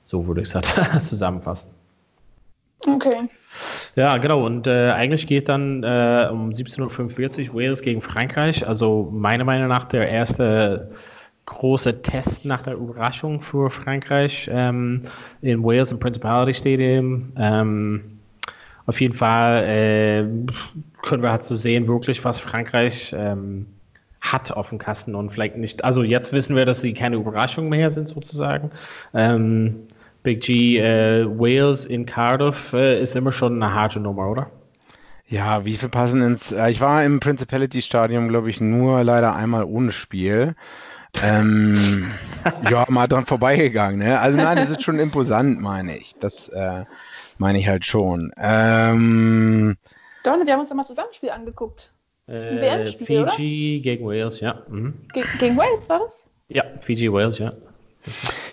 so 0.05 0.27
würde 0.27 0.43
ich 0.43 0.49
es 0.49 0.55
halt 0.55 0.67
zusammenfassen. 1.03 1.69
Okay. 2.87 3.29
Ja, 3.97 4.19
genau. 4.19 4.45
Und 4.45 4.67
äh, 4.67 4.91
eigentlich 4.91 5.27
geht 5.27 5.49
dann 5.49 5.83
äh, 5.83 6.29
um 6.31 6.51
17.45 6.51 7.49
Uhr 7.49 7.55
Wales 7.55 7.83
gegen 7.83 8.03
Frankreich. 8.03 8.67
Also 8.67 9.09
meiner 9.13 9.45
Meinung 9.45 9.69
nach 9.69 9.85
der 9.85 10.09
erste 10.09 10.91
große 11.47 12.03
Test 12.03 12.45
nach 12.45 12.63
der 12.63 12.75
Überraschung 12.75 13.41
für 13.41 13.71
Frankreich 13.71 14.49
ähm, 14.53 15.07
in 15.43 15.63
Wales 15.63 15.93
im 15.93 15.99
Principality 15.99 16.55
Stadium. 16.55 17.33
Ähm, 17.39 18.19
auf 18.87 19.01
jeden 19.01 19.15
Fall 19.15 19.65
äh, 19.65 20.25
können 21.03 21.23
wir 21.23 21.31
halt 21.31 21.47
so 21.47 21.57
sehen, 21.57 21.89
wirklich, 21.89 22.25
was 22.25 22.39
Frankreich 22.41 23.15
ähm, 23.17 23.67
hat 24.21 24.53
auf 24.53 24.69
dem 24.69 24.79
Kasten 24.79 25.15
und 25.15 25.31
vielleicht 25.31 25.57
nicht. 25.57 25.85
Also 25.85 26.03
jetzt 26.03 26.33
wissen 26.33 26.57
wir, 26.57 26.65
dass 26.65 26.81
sie 26.81 26.95
keine 26.95 27.17
Überraschung 27.17 27.69
mehr 27.69 27.91
sind, 27.91 28.09
sozusagen. 28.09 28.71
Ähm, 29.15 29.77
Big 30.23 30.41
G 30.41 30.79
äh, 30.79 31.25
Wales 31.27 31.85
in 31.85 32.07
Cardiff 32.07 32.73
äh, 32.73 33.01
ist 33.01 33.15
immer 33.15 33.33
schon 33.33 33.63
eine 33.63 33.73
harte 33.73 34.01
Nummer, 34.01 34.29
oder? 34.29 34.51
Ja, 35.29 35.65
wie 35.65 35.75
viel 35.75 35.89
passen 35.89 36.23
ins. 36.23 36.53
Äh, 36.53 36.71
ich 36.71 36.81
war 36.81 37.05
im 37.05 37.21
Principality 37.21 37.83
Stadium, 37.83 38.29
glaube 38.29 38.51
ich, 38.51 38.61
nur 38.61 39.03
leider 39.03 39.35
einmal 39.35 39.65
ohne 39.65 39.93
Spiel. 39.93 40.55
Ähm, 41.23 42.13
ja, 42.71 42.87
mal 42.89 43.07
dran 43.07 43.27
vorbeigegangen. 43.27 43.99
Ne? 43.99 44.21
Also 44.21 44.37
nein, 44.37 44.57
das 44.57 44.71
ist 44.71 44.83
schon 44.83 44.99
imposant, 44.99 45.61
meine 45.61 45.97
ich. 45.97 46.15
Das 46.21 46.49
äh, 46.49 46.85
meine 47.39 47.59
ich 47.59 47.69
halt 47.69 47.85
schon. 47.87 48.33
Ähm, 48.37 49.77
Donne, 50.23 50.47
wir 50.47 50.53
haben 50.53 50.61
uns 50.61 50.69
doch 50.69 50.77
mal 50.77 50.85
Zusammenspiel 50.85 51.31
angeguckt. 51.31 51.91
Ein 52.29 52.35
äh, 52.35 52.61
WM-Spiel, 52.61 53.23
oder? 53.23 53.33
Fiji 53.33 53.81
gegen 53.81 54.05
Wales, 54.05 54.41
ja. 54.41 54.63
Mhm. 54.69 54.95
Ge 55.13 55.25
gegen 55.39 55.57
Wales 55.57 55.89
war 55.89 56.01
das? 56.01 56.29
Ja, 56.49 56.65
Fiji, 56.81 57.13
Wales, 57.13 57.39
ja. 57.39 57.53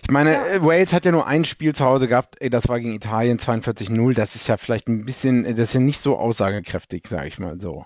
Ich 0.04 0.12
meine, 0.12 0.34
ja. 0.34 0.46
Äh, 0.46 0.64
Wales 0.64 0.94
hat 0.94 1.06
ja 1.06 1.12
nur 1.12 1.28
ein 1.28 1.46
Spiel 1.46 1.74
zu 1.74 1.86
Hause 1.86 2.08
gehabt, 2.08 2.38
das 2.42 2.68
war 2.68 2.80
gegen 2.80 2.94
Italien 2.94 3.40
42-0. 3.40 4.14
Das 4.14 4.36
ist 4.36 4.48
ja 4.48 4.58
vielleicht 4.58 4.88
ein 4.88 5.06
bisschen, 5.06 5.44
das 5.44 5.70
ist 5.70 5.74
ja 5.74 5.80
nicht 5.80 6.02
so 6.02 6.18
aussagekräftig, 6.18 7.08
sage 7.08 7.28
ich 7.28 7.40
mal 7.40 7.60
so. 7.60 7.86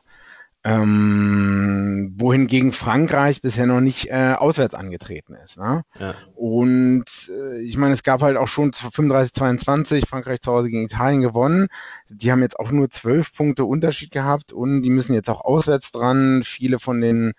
Ähm, 0.68 2.14
wohingegen 2.18 2.74
Frankreich 2.74 3.42
bisher 3.42 3.66
noch 3.68 3.80
nicht 3.80 4.10
äh, 4.10 4.34
auswärts 4.38 4.76
angetreten 4.76 5.34
ist. 5.34 5.58
Ne? 5.58 5.84
Ja. 5.98 6.16
Und 6.36 7.06
äh, 7.30 7.62
ich 7.62 7.78
meine, 7.78 7.94
es 7.94 8.04
gab 8.04 8.22
halt 8.22 8.36
auch 8.36 8.50
schon 8.50 8.72
35-22 8.72 10.06
Frankreich 10.06 10.42
zu 10.42 10.52
Hause 10.52 10.70
gegen 10.70 10.84
Italien 10.84 11.22
gewonnen. 11.22 11.68
Die 12.10 12.34
haben 12.34 12.42
jetzt 12.42 12.60
auch 12.60 12.72
nur 12.72 12.90
zwölf 12.90 13.34
Punkte 13.34 13.64
Unterschied 13.64 14.12
gehabt 14.12 14.52
und 14.52 14.82
die 14.82 14.90
müssen 14.90 15.14
jetzt 15.14 15.30
auch 15.30 15.40
auswärts 15.40 15.94
dran. 15.94 16.42
Viele 16.44 16.80
von 16.80 17.00
den 17.00 17.32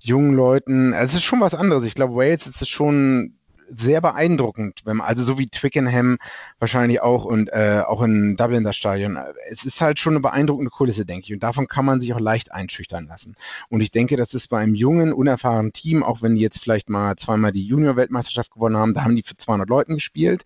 jungen 0.00 0.34
Leuten. 0.34 0.92
Es 0.92 1.14
ist 1.14 1.22
schon 1.22 1.40
was 1.40 1.54
anderes. 1.54 1.84
Ich 1.84 1.94
glaube, 1.94 2.16
Wales 2.16 2.48
ist 2.48 2.62
es 2.62 2.68
schon 2.68 3.36
sehr 3.68 4.00
beeindruckend, 4.00 4.82
wenn 4.84 4.98
man, 4.98 5.06
also 5.06 5.24
so 5.24 5.38
wie 5.38 5.48
Twickenham 5.48 6.18
wahrscheinlich 6.58 7.00
auch 7.00 7.24
und 7.24 7.48
äh, 7.52 7.82
auch 7.86 8.02
in 8.02 8.36
Dublin 8.36 8.64
das 8.64 8.76
Stadion. 8.76 9.18
Es 9.50 9.64
ist 9.64 9.80
halt 9.80 9.98
schon 9.98 10.14
eine 10.14 10.20
beeindruckende 10.20 10.70
Kulisse, 10.70 11.04
denke 11.04 11.26
ich. 11.26 11.32
Und 11.32 11.42
davon 11.42 11.68
kann 11.68 11.84
man 11.84 12.00
sich 12.00 12.14
auch 12.14 12.20
leicht 12.20 12.52
einschüchtern 12.52 13.06
lassen. 13.06 13.36
Und 13.68 13.80
ich 13.80 13.90
denke, 13.90 14.16
das 14.16 14.34
ist 14.34 14.48
bei 14.48 14.60
einem 14.60 14.74
jungen, 14.74 15.12
unerfahrenen 15.12 15.72
Team, 15.72 16.02
auch 16.02 16.22
wenn 16.22 16.34
die 16.34 16.40
jetzt 16.40 16.60
vielleicht 16.60 16.88
mal 16.88 17.16
zweimal 17.16 17.52
die 17.52 17.66
Junior-Weltmeisterschaft 17.66 18.52
gewonnen 18.52 18.76
haben, 18.76 18.94
da 18.94 19.04
haben 19.04 19.16
die 19.16 19.22
für 19.22 19.36
200 19.36 19.68
Leuten 19.68 19.94
gespielt. 19.94 20.44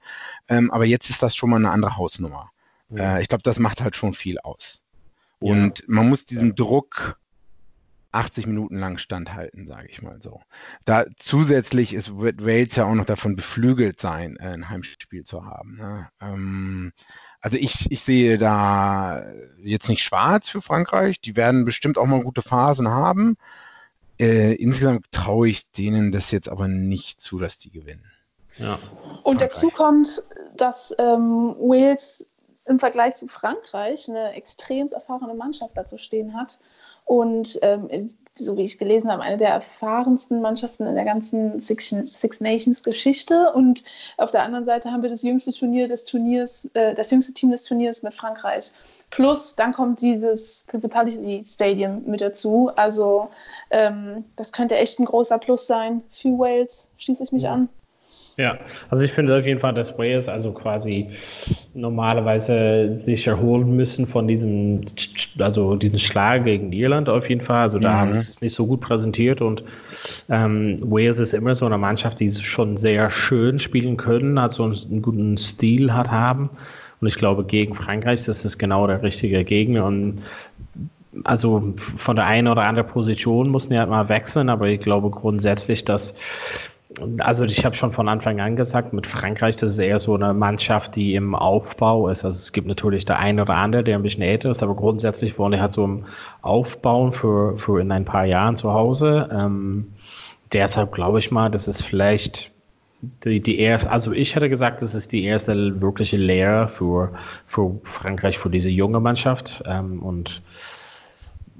Ähm, 0.48 0.70
aber 0.70 0.84
jetzt 0.84 1.10
ist 1.10 1.22
das 1.22 1.36
schon 1.36 1.50
mal 1.50 1.56
eine 1.56 1.70
andere 1.70 1.96
Hausnummer. 1.96 2.50
Ja. 2.90 3.16
Äh, 3.16 3.22
ich 3.22 3.28
glaube, 3.28 3.42
das 3.42 3.58
macht 3.58 3.82
halt 3.82 3.96
schon 3.96 4.14
viel 4.14 4.38
aus. 4.38 4.80
Und 5.38 5.80
ja. 5.80 5.84
man 5.88 6.08
muss 6.08 6.26
diesen 6.26 6.48
ja. 6.48 6.54
Druck 6.54 7.18
80 8.12 8.46
Minuten 8.46 8.76
lang 8.78 8.98
standhalten, 8.98 9.68
sage 9.68 9.88
ich 9.88 10.02
mal 10.02 10.20
so. 10.20 10.40
Da 10.84 11.04
zusätzlich 11.18 11.94
ist, 11.94 12.16
wird 12.18 12.44
Wales 12.44 12.74
ja 12.74 12.84
auch 12.84 12.94
noch 12.94 13.04
davon 13.04 13.36
beflügelt 13.36 14.00
sein, 14.00 14.36
äh, 14.40 14.48
ein 14.48 14.68
Heimspiel 14.68 15.24
zu 15.24 15.44
haben. 15.44 15.76
Ne? 15.76 16.08
Ähm, 16.20 16.92
also 17.40 17.56
ich, 17.56 17.90
ich 17.90 18.02
sehe 18.02 18.36
da 18.36 19.24
jetzt 19.62 19.88
nicht 19.88 20.02
schwarz 20.02 20.50
für 20.50 20.60
Frankreich. 20.60 21.20
Die 21.20 21.36
werden 21.36 21.64
bestimmt 21.64 21.98
auch 21.98 22.06
mal 22.06 22.22
gute 22.22 22.42
Phasen 22.42 22.88
haben. 22.88 23.36
Äh, 24.18 24.54
insgesamt 24.54 25.06
traue 25.12 25.48
ich 25.48 25.70
denen 25.70 26.10
das 26.10 26.30
jetzt 26.32 26.48
aber 26.48 26.68
nicht 26.68 27.20
zu, 27.20 27.38
dass 27.38 27.58
die 27.58 27.70
gewinnen. 27.70 28.04
Ja. 28.56 28.78
Und 29.22 29.40
dazu 29.40 29.70
kommt, 29.70 30.22
dass 30.56 30.94
ähm, 30.98 31.54
Wales 31.58 32.26
im 32.66 32.78
Vergleich 32.78 33.16
zu 33.16 33.28
Frankreich 33.28 34.08
eine 34.08 34.32
extrem 34.34 34.88
erfahrene 34.88 35.34
Mannschaft 35.34 35.76
dazu 35.76 35.96
stehen 35.96 36.34
hat 36.36 36.58
und 37.04 37.58
ähm, 37.62 38.10
so 38.40 38.56
wie 38.56 38.62
ich 38.62 38.78
gelesen 38.78 39.10
habe, 39.10 39.22
eine 39.22 39.36
der 39.36 39.50
erfahrensten 39.50 40.40
Mannschaften 40.40 40.86
in 40.86 40.94
der 40.94 41.04
ganzen 41.04 41.60
Six, 41.60 41.90
Six, 41.90 42.40
Nations 42.40 42.82
Geschichte. 42.82 43.52
Und 43.52 43.84
auf 44.16 44.30
der 44.30 44.42
anderen 44.42 44.64
Seite 44.64 44.90
haben 44.90 45.02
wir 45.02 45.10
das 45.10 45.22
jüngste 45.22 45.52
Turnier 45.52 45.86
des 45.86 46.04
Turniers, 46.04 46.64
äh, 46.74 46.94
das 46.94 47.10
jüngste 47.10 47.34
Team 47.34 47.50
des 47.50 47.64
Turniers 47.64 48.02
mit 48.02 48.14
Frankreich. 48.14 48.72
Plus, 49.10 49.56
dann 49.56 49.72
kommt 49.72 50.00
dieses 50.00 50.64
Principality 50.68 51.44
Stadium 51.46 52.04
mit 52.06 52.20
dazu. 52.20 52.70
Also, 52.76 53.28
ähm, 53.70 54.24
das 54.36 54.52
könnte 54.52 54.76
echt 54.76 54.98
ein 55.00 55.04
großer 55.04 55.38
Plus 55.38 55.66
sein 55.66 56.02
für 56.10 56.38
Wales, 56.38 56.88
schließe 56.96 57.24
ich 57.24 57.32
mich 57.32 57.42
ja. 57.42 57.54
an. 57.54 57.68
Ja, 58.40 58.56
also 58.88 59.04
ich 59.04 59.12
finde 59.12 59.36
auf 59.36 59.44
jeden 59.44 59.60
Fall, 59.60 59.74
dass 59.74 59.98
Wales 59.98 60.26
also 60.26 60.52
quasi 60.52 61.10
normalerweise 61.74 62.98
sich 63.04 63.26
erholen 63.26 63.76
müssen 63.76 64.06
von 64.06 64.26
diesem, 64.26 64.80
also 65.38 65.76
diesen 65.76 65.98
Schlag 65.98 66.46
gegen 66.46 66.72
Irland 66.72 67.10
auf 67.10 67.28
jeden 67.28 67.42
Fall. 67.42 67.60
Also 67.60 67.78
da 67.78 67.92
mhm. 67.92 67.96
haben 67.98 68.12
sie 68.12 68.30
es 68.30 68.40
nicht 68.40 68.54
so 68.54 68.66
gut 68.66 68.80
präsentiert 68.80 69.42
und 69.42 69.62
ähm, 70.30 70.78
Wales 70.80 71.18
ist 71.18 71.34
immer 71.34 71.54
so 71.54 71.66
eine 71.66 71.76
Mannschaft, 71.76 72.18
die 72.18 72.30
schon 72.30 72.78
sehr 72.78 73.10
schön 73.10 73.60
spielen 73.60 73.98
können, 73.98 74.38
also 74.38 74.64
einen 74.64 75.02
guten 75.02 75.36
Stil 75.36 75.92
hat 75.92 76.10
haben. 76.10 76.48
Und 77.02 77.08
ich 77.08 77.16
glaube, 77.16 77.44
gegen 77.44 77.74
Frankreich 77.74 78.24
das 78.24 78.46
ist 78.46 78.56
genau 78.56 78.86
der 78.86 79.02
richtige 79.02 79.44
Gegner 79.44 79.84
und 79.84 80.22
also 81.24 81.74
von 81.98 82.16
der 82.16 82.26
einen 82.26 82.48
oder 82.48 82.62
anderen 82.62 82.88
Position 82.88 83.48
mussten 83.48 83.72
die 83.72 83.78
halt 83.78 83.90
mal 83.90 84.08
wechseln, 84.08 84.48
aber 84.48 84.68
ich 84.68 84.80
glaube 84.80 85.10
grundsätzlich, 85.10 85.84
dass 85.84 86.14
also 87.18 87.44
ich 87.44 87.64
habe 87.64 87.76
schon 87.76 87.92
von 87.92 88.08
Anfang 88.08 88.40
an 88.40 88.56
gesagt, 88.56 88.92
mit 88.92 89.06
Frankreich, 89.06 89.56
das 89.56 89.74
ist 89.74 89.78
eher 89.78 89.98
so 89.98 90.14
eine 90.14 90.34
Mannschaft, 90.34 90.96
die 90.96 91.14
im 91.14 91.34
Aufbau 91.34 92.08
ist. 92.08 92.24
Also 92.24 92.36
es 92.36 92.52
gibt 92.52 92.66
natürlich 92.66 93.04
der 93.04 93.18
eine 93.18 93.42
oder 93.42 93.56
andere, 93.56 93.84
der 93.84 93.96
ein 93.96 94.02
bisschen 94.02 94.22
älter 94.22 94.50
ist, 94.50 94.62
aber 94.62 94.74
grundsätzlich 94.74 95.38
wollen 95.38 95.52
die 95.52 95.60
halt 95.60 95.72
so 95.72 95.84
im 95.84 96.04
Aufbauen 96.42 97.12
für, 97.12 97.56
für 97.58 97.80
in 97.80 97.92
ein 97.92 98.04
paar 98.04 98.24
Jahren 98.24 98.56
zu 98.56 98.72
Hause. 98.72 99.28
Ähm, 99.32 99.92
deshalb 100.52 100.92
glaube 100.92 101.20
ich 101.20 101.30
mal, 101.30 101.48
das 101.48 101.68
ist 101.68 101.82
vielleicht 101.82 102.50
die, 103.24 103.40
die 103.40 103.58
erste, 103.60 103.90
also 103.90 104.12
ich 104.12 104.34
hätte 104.34 104.50
gesagt, 104.50 104.82
das 104.82 104.94
ist 104.94 105.12
die 105.12 105.24
erste 105.24 105.80
wirkliche 105.80 106.16
Lehre 106.16 106.68
für, 106.68 107.12
für 107.46 107.80
Frankreich, 107.84 108.38
für 108.38 108.50
diese 108.50 108.68
junge 108.68 109.00
Mannschaft. 109.00 109.62
Ähm, 109.64 110.02
und 110.02 110.42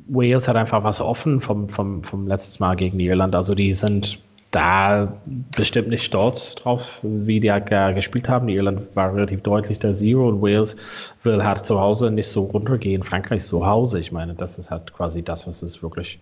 Wales 0.09 0.49
hat 0.49 0.57
einfach 0.57 0.83
was 0.83 1.01
offen 1.01 1.41
vom, 1.41 1.69
vom, 1.69 2.03
vom 2.03 2.27
letzten 2.27 2.63
Mal 2.63 2.75
gegen 2.75 2.99
Irland. 2.99 3.37
Also 3.37 3.55
die 3.55 3.73
sind 3.75 4.19
da 4.51 5.13
bestimmt 5.57 5.89
nicht 5.89 6.05
stolz 6.05 6.57
drauf, 6.57 6.83
wie 7.03 7.39
die 7.39 7.53
halt 7.53 7.69
gespielt 7.95 8.29
haben. 8.29 8.49
Die 8.49 8.55
Irland 8.55 8.83
war 8.95 9.15
relativ 9.15 9.43
deutlich 9.43 9.79
der 9.79 9.95
Zero 9.95 10.29
und 10.29 10.43
Wales 10.43 10.77
will 11.23 11.45
halt 11.45 11.65
zu 11.65 11.81
Hause 11.81 12.11
nicht 12.11 12.29
so 12.29 12.45
runtergehen. 12.45 13.03
Frankreich 13.03 13.45
zu 13.45 13.65
Hause. 13.65 14.01
Ich 14.01 14.11
meine, 14.11 14.35
das 14.35 14.59
ist 14.59 14.71
halt 14.71 14.93
quasi 14.93 15.23
das, 15.23 15.47
was 15.47 15.63
es 15.63 15.83
wirklich 15.83 16.19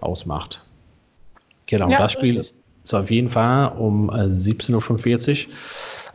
ausmacht. 0.00 0.62
Genau, 1.66 1.88
ja, 1.88 1.98
das 1.98 2.12
Spiel 2.12 2.36
ist 2.36 2.54
auf 2.92 3.10
jeden 3.10 3.30
Fall 3.30 3.72
um 3.76 4.10
17.45 4.10 5.46
Uhr 5.48 5.52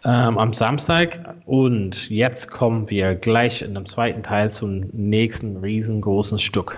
ähm, 0.05 0.37
am 0.37 0.53
Samstag. 0.53 1.35
Und 1.45 2.09
jetzt 2.09 2.49
kommen 2.49 2.89
wir 2.89 3.15
gleich 3.15 3.61
in 3.61 3.73
dem 3.73 3.85
zweiten 3.87 4.23
Teil 4.23 4.51
zum 4.53 4.85
nächsten 4.93 5.57
riesengroßen 5.57 6.39
Stück. 6.39 6.77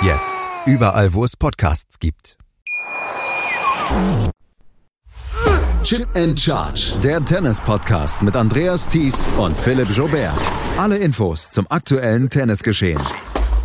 Jetzt. 0.00 0.38
Überall, 0.64 1.12
wo 1.12 1.24
es 1.24 1.36
Podcasts 1.36 1.98
gibt. 1.98 2.36
Chip 5.82 6.06
and 6.16 6.38
Charge. 6.38 6.92
Der 7.02 7.24
Tennis-Podcast 7.24 8.22
mit 8.22 8.36
Andreas 8.36 8.88
Thies 8.88 9.28
und 9.38 9.58
Philipp 9.58 9.90
Jobert. 9.90 10.38
Alle 10.76 10.98
Infos 10.98 11.50
zum 11.50 11.66
aktuellen 11.68 12.30
Tennisgeschehen. 12.30 13.00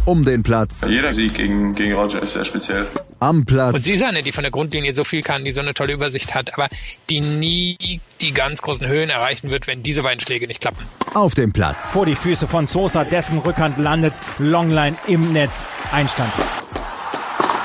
Um 0.05 0.25
den 0.25 0.41
Platz. 0.41 0.83
Jeder 0.89 1.13
Sieg 1.13 1.35
gegen, 1.35 1.75
gegen 1.75 1.93
Roger 1.93 2.23
ist 2.23 2.33
sehr 2.33 2.45
speziell. 2.45 2.87
Am 3.23 3.45
Platz. 3.45 3.73
Und 3.73 3.79
sie 3.79 3.93
ist 3.93 4.03
eine, 4.03 4.21
die 4.21 4.33
von 4.33 4.41
der 4.41 4.51
Grundlinie 4.51 4.93
so 4.93 5.05
viel 5.05 5.21
kann, 5.21 5.45
die 5.45 5.53
so 5.53 5.61
eine 5.61 5.73
tolle 5.73 5.93
Übersicht 5.93 6.35
hat, 6.35 6.53
aber 6.55 6.67
die 7.09 7.21
nie 7.21 8.01
die 8.19 8.33
ganz 8.33 8.61
großen 8.61 8.85
Höhen 8.85 9.09
erreichen 9.09 9.49
wird, 9.49 9.65
wenn 9.65 9.81
diese 9.81 10.03
beiden 10.03 10.19
Schläge 10.19 10.45
nicht 10.45 10.59
klappen. 10.59 10.85
Auf 11.13 11.33
dem 11.33 11.53
Platz. 11.53 11.93
Vor 11.93 12.05
die 12.05 12.15
Füße 12.15 12.47
von 12.47 12.65
Sosa, 12.65 13.05
dessen 13.05 13.37
Rückhand 13.37 13.77
landet. 13.77 14.13
Longline 14.39 14.97
im 15.07 15.31
Netz. 15.31 15.65
Einstand. 15.93 16.33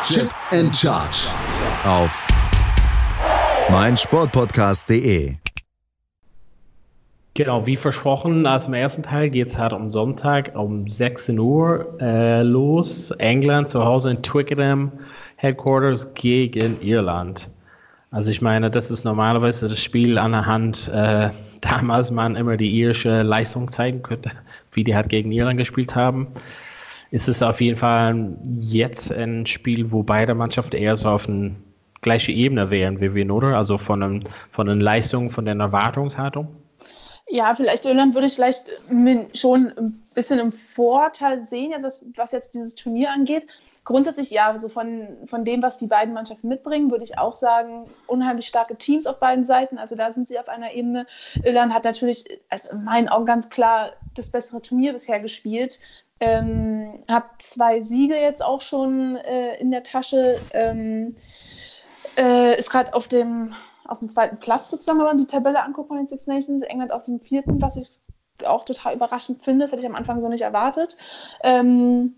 Chip 0.05 0.31
and 0.53 0.77
Charge. 0.77 1.27
Auf 1.85 2.25
meinsportpodcast.de. 3.69 5.35
Genau, 7.35 7.67
wie 7.67 7.77
versprochen, 7.77 8.47
als 8.47 8.69
im 8.69 8.75
ersten 8.75 9.03
Teil 9.03 9.31
geht 9.31 9.49
es 9.49 9.59
halt 9.59 9.73
am 9.73 9.91
Sonntag 9.91 10.53
um 10.55 10.89
16 10.89 11.37
Uhr 11.37 11.99
äh, 12.01 12.43
los. 12.43 13.11
England 13.11 13.71
zu 13.71 13.85
Hause 13.85 14.11
in 14.11 14.23
Twickenham 14.23 14.93
Headquarters 15.39 16.13
gegen 16.15 16.81
Irland. 16.83 17.49
Also 18.11 18.31
ich 18.31 18.43
meine, 18.43 18.71
das 18.71 18.91
ist 18.91 19.05
normalerweise 19.05 19.69
das 19.69 19.79
Spiel 19.79 20.19
an 20.19 20.33
der 20.33 20.47
Hand, 20.47 20.89
äh, 20.93 21.31
damals 21.61 22.11
man 22.11 22.37
immer 22.37 22.57
die 22.57 22.71
irische 22.71 23.23
Leistung 23.23 23.71
zeigen 23.71 24.03
könnte, 24.03 24.33
wie 24.73 24.85
die 24.85 24.95
halt 24.95 25.09
gegen 25.09 25.33
Irland 25.33 25.59
gespielt 25.59 25.95
haben. 25.95 26.29
Ist 27.11 27.29
es 27.29 27.43
auf 27.43 27.61
jeden 27.61 27.79
Fall 27.79 28.37
jetzt 28.59 29.13
ein 29.13 29.47
Spiel, 29.47 29.91
wo 29.91 30.03
beide 30.03 30.35
Mannschaften 30.35 30.77
eher 30.77 30.97
so 30.97 31.09
auf 31.09 31.29
eine 31.29 31.55
gleiche 32.01 32.33
Ebene 32.33 32.71
wären 32.71 33.01
wie 33.01 33.15
wir, 33.15 33.33
oder? 33.33 33.57
Also 33.57 33.79
von, 33.79 34.03
einem, 34.03 34.25
von 34.53 34.67
den 34.67 34.81
Leistungen, 34.81 35.31
von 35.31 35.45
den 35.45 35.61
Erwartungshaltung? 35.61 36.49
Ja, 37.31 37.55
vielleicht 37.55 37.85
Irland 37.85 38.15
würde 38.15 38.27
ich 38.27 38.35
vielleicht 38.35 38.65
schon 39.35 39.73
ein 39.77 40.03
bisschen 40.15 40.39
im 40.39 40.53
Vorteil 40.53 41.45
sehen, 41.45 41.73
was 41.83 42.33
jetzt 42.33 42.55
dieses 42.55 42.75
Turnier 42.75 43.11
angeht. 43.11 43.47
Grundsätzlich 43.89 44.29
ja, 44.29 44.51
also 44.51 44.69
von, 44.69 45.17
von 45.25 45.47
dem, 45.47 45.63
was 45.63 45.79
die 45.79 45.87
beiden 45.87 46.13
Mannschaften 46.13 46.47
mitbringen, 46.49 46.91
würde 46.91 47.05
ich 47.05 47.17
auch 47.17 47.35
sagen, 47.35 47.87
unheimlich 48.07 48.47
starke 48.47 48.77
Teams 48.77 49.07
auf 49.07 49.19
beiden 49.19 49.45
Seiten. 49.45 49.79
Also 49.79 49.97
da 49.97 50.13
sind 50.13 50.29
sie 50.29 50.39
auf 50.39 50.47
einer 50.51 50.75
Ebene. 50.75 51.07
Irland 51.43 51.73
hat 51.73 51.85
natürlich, 51.85 52.39
also 52.51 52.77
in 52.77 52.85
meinen 52.85 53.09
Augen 53.09 53.25
ganz 53.25 53.49
klar, 53.49 53.95
das 54.15 54.31
bessere 54.31 54.61
Turnier 54.61 54.93
bisher 54.93 55.21
gespielt. 55.21 55.81
Ähm, 56.21 57.03
habe 57.09 57.31
zwei 57.39 57.81
Siege 57.81 58.15
jetzt 58.15 58.45
auch 58.45 58.61
schon 58.61 59.17
äh, 59.17 59.57
in 59.57 59.71
der 59.71 59.85
Tasche. 59.85 60.39
Ähm, 60.53 61.17
äh, 62.19 62.59
ist 62.59 62.69
gerade 62.69 62.93
auf 62.93 63.09
dem, 63.09 63.55
auf 63.87 64.01
dem 64.01 64.11
zweiten 64.11 64.37
Platz 64.37 64.69
sozusagen, 64.69 64.99
wenn 64.99 65.07
man 65.07 65.17
die 65.17 65.27
Tabelle 65.27 65.63
anguckt 65.63 65.89
von 65.89 65.97
den 65.97 66.09
Six 66.09 66.27
Nations. 66.27 66.63
England 66.63 66.93
auf 66.93 67.05
dem 67.05 67.21
vierten, 67.21 67.63
was 67.63 67.79
ich 67.79 67.89
auch 68.45 68.67
total 68.67 68.95
überraschend 68.95 69.43
finde. 69.43 69.65
Das 69.65 69.73
hätte 69.73 69.81
ich 69.81 69.89
am 69.89 69.97
Anfang 69.97 70.21
so 70.21 70.29
nicht 70.29 70.43
erwartet. 70.43 70.99
Ähm, 71.43 72.17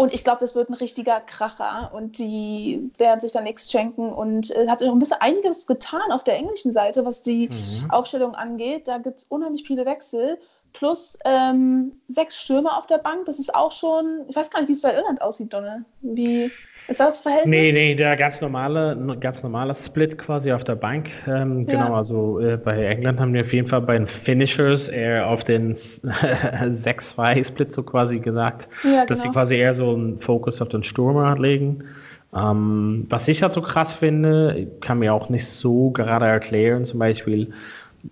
Und 0.00 0.14
ich 0.14 0.22
glaube, 0.22 0.38
das 0.38 0.54
wird 0.54 0.70
ein 0.70 0.74
richtiger 0.74 1.20
Kracher 1.20 1.90
und 1.92 2.18
die 2.18 2.88
werden 2.98 3.20
sich 3.20 3.32
da 3.32 3.40
nichts 3.40 3.68
schenken 3.68 4.12
und 4.12 4.52
äh, 4.52 4.68
hat 4.68 4.78
sich 4.78 4.88
auch 4.88 4.92
ein 4.92 5.00
bisschen 5.00 5.20
einiges 5.20 5.66
getan 5.66 6.12
auf 6.12 6.22
der 6.22 6.36
englischen 6.36 6.72
Seite, 6.72 7.04
was 7.04 7.20
die 7.20 7.48
mhm. 7.48 7.90
Aufstellung 7.90 8.36
angeht. 8.36 8.86
Da 8.86 8.98
gibt 8.98 9.18
es 9.18 9.24
unheimlich 9.24 9.66
viele 9.66 9.84
Wechsel 9.86 10.38
plus 10.72 11.18
ähm, 11.24 12.00
sechs 12.06 12.40
Stürmer 12.40 12.78
auf 12.78 12.86
der 12.86 12.98
Bank. 12.98 13.26
Das 13.26 13.40
ist 13.40 13.52
auch 13.52 13.72
schon, 13.72 14.24
ich 14.28 14.36
weiß 14.36 14.50
gar 14.50 14.60
nicht, 14.60 14.68
wie 14.68 14.74
es 14.74 14.82
bei 14.82 14.94
Irland 14.94 15.20
aussieht, 15.20 15.52
Donne. 15.52 15.84
Wie 16.00 16.52
ist 16.88 17.00
das 17.00 17.20
Verhältnis? 17.20 17.50
Nee, 17.50 17.72
nee, 17.72 17.94
der 17.94 18.16
ganz 18.16 18.40
normale, 18.40 18.96
ganz 19.20 19.42
normale 19.42 19.74
Split 19.74 20.16
quasi 20.16 20.50
auf 20.52 20.64
der 20.64 20.74
Bank. 20.74 21.10
Ähm, 21.26 21.66
ja. 21.68 21.74
Genau, 21.74 21.94
also 21.94 22.40
äh, 22.40 22.56
bei 22.56 22.86
England 22.86 23.20
haben 23.20 23.34
wir 23.34 23.42
auf 23.42 23.52
jeden 23.52 23.68
Fall 23.68 23.82
bei 23.82 23.98
den 23.98 24.06
Finishers 24.06 24.88
eher 24.88 25.28
auf 25.28 25.44
den 25.44 25.74
6-2-Split 25.74 27.74
so 27.76 27.82
quasi 27.82 28.18
gesagt, 28.18 28.68
ja, 28.84 29.04
dass 29.04 29.18
sie 29.18 29.24
genau. 29.24 29.34
quasi 29.34 29.56
eher 29.56 29.74
so 29.74 29.92
einen 29.92 30.18
Fokus 30.20 30.62
auf 30.62 30.70
den 30.70 30.82
Stürmer 30.82 31.38
legen. 31.38 31.84
Ähm, 32.34 33.06
was 33.10 33.28
ich 33.28 33.42
halt 33.42 33.52
so 33.52 33.60
krass 33.60 33.92
finde, 33.94 34.68
kann 34.80 35.00
mir 35.00 35.12
auch 35.12 35.28
nicht 35.28 35.46
so 35.46 35.90
gerade 35.90 36.24
erklären, 36.26 36.86
zum 36.86 36.98
Beispiel 36.98 37.52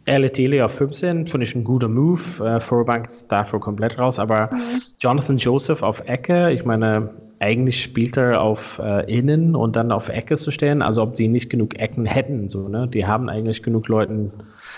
Elitele 0.05 0.65
auf 0.65 0.73
15 0.73 1.29
finde 1.29 1.47
ich 1.47 1.55
ein 1.55 1.65
guter 1.65 1.89
Move. 1.89 2.45
Äh, 2.45 2.61
Vorbank 2.61 3.09
ist 3.09 3.31
dafür 3.33 3.61
komplett 3.61 3.99
raus, 3.99 4.19
aber 4.19 4.51
mhm. 4.53 4.83
Jonathan 4.99 5.39
Joseph 5.39 5.83
auf 5.83 6.01
Ecke, 6.07 6.51
ich 6.51 6.65
meine, 6.65 7.11
eigentlich 7.39 7.83
spielt 7.83 8.17
er 8.17 8.41
auf 8.41 8.79
äh, 8.79 9.13
Innen 9.13 9.55
und 9.55 9.77
dann 9.77 9.93
auf 9.93 10.09
Ecke 10.09 10.37
zu 10.37 10.51
stellen, 10.51 10.83
also 10.83 11.03
ob 11.03 11.17
sie 11.17 11.29
nicht 11.29 11.51
genug 11.51 11.79
Ecken 11.79 12.07
hätten, 12.07 12.49
so, 12.49 12.69
ne? 12.69 12.89
Die 12.89 13.07
haben 13.07 13.29
eigentlich 13.29 13.63
genug 13.63 13.89
Leuten. 13.89 14.33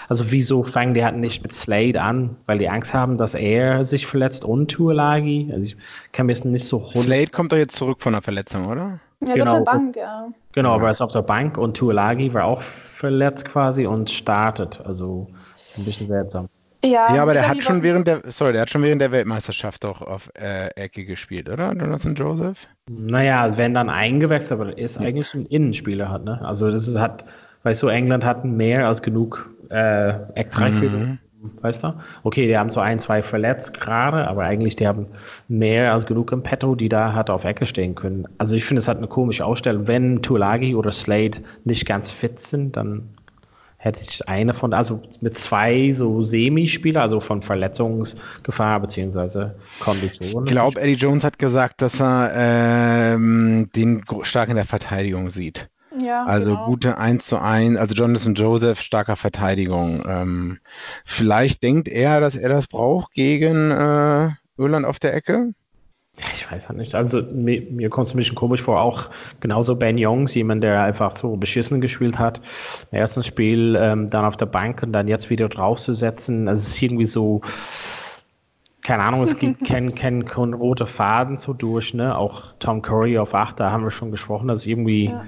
Also 0.09 0.31
wieso 0.31 0.65
fangen 0.65 0.95
die 0.95 1.05
halt 1.05 1.17
nicht 1.17 1.43
mit 1.43 1.53
Slade 1.53 2.01
an, 2.01 2.37
weil 2.47 2.59
die 2.59 2.69
Angst 2.69 2.93
haben, 2.95 3.19
dass 3.19 3.35
er 3.35 3.85
sich 3.85 4.07
verletzt 4.07 4.45
und 4.45 4.71
Tuolagi? 4.71 5.51
Also 5.53 5.65
ich 5.65 5.77
kann 6.13 6.27
mir 6.27 6.35
das 6.35 6.45
nicht 6.45 6.67
so 6.67 6.91
Slade 6.95 7.29
kommt 7.29 7.53
doch 7.53 7.57
jetzt 7.57 7.77
zurück 7.77 8.01
von 8.01 8.13
der 8.13 8.23
Verletzung, 8.23 8.67
oder? 8.67 9.01
Ja, 9.27 9.35
genau, 9.35 9.59
auf 9.59 9.65
der 9.65 9.73
Bank, 9.73 9.97
ja. 9.97 10.29
Genau, 10.53 10.75
aber 10.75 10.87
er 10.87 10.93
ist 10.93 11.01
auf 11.01 11.13
der 11.13 11.23
Bank 11.23 11.59
und 11.59 11.77
Tuolagi 11.77 12.33
war 12.35 12.45
auch 12.45 12.63
verletzt 12.97 13.45
quasi 13.45 13.87
und 13.87 14.11
startet. 14.11 14.81
Also 14.85 15.29
ein 15.77 15.85
bisschen 15.85 16.07
seltsam. 16.07 16.49
Ja, 16.85 17.15
ja 17.15 17.23
aber 17.23 17.33
der 17.33 17.49
hat 17.49 17.63
schon 17.63 17.83
während 17.83 18.07
der, 18.07 18.23
sorry, 18.27 18.53
der 18.53 18.63
hat 18.63 18.71
schon 18.71 18.83
während 18.83 19.03
der 19.03 19.11
Weltmeisterschaft 19.11 19.83
doch 19.85 20.01
auf 20.01 20.31
äh, 20.35 20.69
Ecke 20.77 21.05
gespielt, 21.05 21.49
oder? 21.49 21.73
Jonathan 21.73 22.15
Joseph? 22.15 22.69
Naja, 22.89 23.57
wenn 23.57 23.75
dann 23.75 23.91
eingewechselt, 23.91 24.61
aber 24.61 24.71
er 24.71 24.79
ist 24.79 24.99
eigentlich 24.99 25.35
ein 25.35 25.47
Innenspieler 25.47 26.11
hat, 26.11 26.25
ne? 26.25 26.41
Also 26.45 26.71
das 26.71 26.87
ist 26.87 26.97
hat, 26.97 27.25
weißt 27.65 27.83
du, 27.83 27.89
England 27.89 28.25
hat 28.25 28.45
mehr 28.45 28.87
als 28.87 29.03
genug 29.03 29.51
äh, 29.71 30.11
Eckreichweite. 30.35 30.97
Mhm. 30.97 31.19
Weißt 31.61 31.85
du? 31.85 31.95
Okay, 32.25 32.49
die 32.49 32.59
haben 32.59 32.71
so 32.71 32.81
ein, 32.81 32.99
zwei 32.99 33.23
verletzt 33.23 33.79
gerade, 33.81 34.27
aber 34.27 34.43
eigentlich 34.43 34.75
die 34.75 34.87
haben 34.89 35.07
mehr 35.47 35.93
als 35.93 36.05
genug 36.05 36.33
im 36.33 36.43
Petto, 36.43 36.75
die 36.75 36.89
da 36.89 37.13
hat 37.13 37.31
auf 37.31 37.45
Ecke 37.45 37.67
stehen 37.67 37.95
können. 37.95 38.27
Also 38.39 38.57
ich 38.57 38.65
finde, 38.65 38.81
es 38.81 38.89
hat 38.89 38.99
eine 38.99 39.07
komische 39.07 39.45
Ausstellung. 39.45 39.87
Wenn 39.87 40.21
Tulagi 40.21 40.75
oder 40.75 40.91
Slade 40.91 41.39
nicht 41.65 41.87
ganz 41.87 42.11
fit 42.11 42.41
sind, 42.41 42.77
dann 42.77 43.09
hätte 43.79 44.01
ich 44.03 44.29
eine 44.29 44.55
von, 44.55 44.75
also 44.75 45.01
mit 45.21 45.39
zwei 45.39 45.93
so 45.93 46.25
Semispieler, 46.25 47.01
also 47.01 47.21
von 47.21 47.43
Verletzungsgefahr 47.43 48.81
bzw. 48.81 49.51
Konditionen. 49.79 50.47
Ich 50.47 50.53
glaube, 50.53 50.81
Eddie 50.81 50.95
Jones 50.95 51.25
hat 51.25 51.39
gesagt, 51.39 51.81
dass 51.81 52.01
er 52.01 52.33
ähm, 53.15 53.71
den 53.75 54.03
stark 54.23 54.49
in 54.49 54.57
der 54.57 54.65
Verteidigung 54.65 55.31
sieht. 55.31 55.69
Ja, 56.05 56.25
also 56.27 56.51
genau. 56.51 56.67
gute 56.67 56.99
1 56.99 57.27
zu 57.27 57.41
1, 57.41 57.77
also 57.79 57.95
Jonathan 57.95 58.35
Joseph, 58.35 58.81
starker 58.81 59.17
Verteidigung. 59.17 60.03
Ähm, 60.07 60.59
vielleicht 61.05 61.63
denkt 61.63 61.89
er, 61.89 62.21
dass 62.21 62.37
er 62.37 62.49
das 62.49 62.67
braucht 62.67 63.13
gegen 63.13 63.71
äh, 63.71 64.31
Irland 64.59 64.87
auf 64.87 64.99
der 64.99 65.15
Ecke. 65.15 65.55
Ja, 66.21 66.27
ich 66.33 66.51
weiß 66.51 66.69
halt 66.69 66.79
nicht. 66.79 66.95
Also 66.95 67.23
mir, 67.23 67.63
mir 67.71 67.91
kommt 67.91 68.09
es 68.09 68.15
ein 68.15 68.17
bisschen 68.17 68.35
komisch 68.35 68.63
vor, 68.63 68.81
auch 68.81 69.09
genauso 69.41 69.77
Ben 69.77 69.97
Youngs, 69.99 70.35
jemand, 70.35 70.65
der 70.65 70.83
einfach 70.83 71.15
so 71.17 71.37
beschissen 71.37 71.81
gespielt 71.81 72.19
hat. 72.19 72.41
Im 72.91 72.99
ersten 72.99 73.23
Spiel 73.23 73.77
ähm, 73.81 74.11
dann 74.11 74.25
auf 74.25 74.37
der 74.37 74.47
Bank 74.47 74.83
und 74.83 74.93
dann 74.93 75.07
jetzt 75.07 75.31
wieder 75.31 75.49
draufzusetzen. 75.49 76.49
Also 76.49 76.63
es 76.63 76.69
ist 76.69 76.83
irgendwie 76.83 77.07
so, 77.07 77.41
keine 78.83 79.05
Ahnung, 79.05 79.23
es 79.23 79.39
gibt 79.39 79.65
keinen 79.65 79.95
kein, 79.95 80.25
kein 80.25 80.55
roter 80.55 80.87
Faden 80.87 81.37
so 81.37 81.53
durch, 81.53 81.95
ne? 81.95 82.17
Auch 82.17 82.53
Tom 82.59 82.83
Curry 82.83 83.17
auf 83.19 83.35
8, 83.35 83.61
da 83.61 83.71
haben 83.71 83.85
wir 83.85 83.93
schon 83.93 84.11
gesprochen, 84.11 84.49
dass 84.49 84.67
irgendwie 84.67 85.07
ja. 85.07 85.25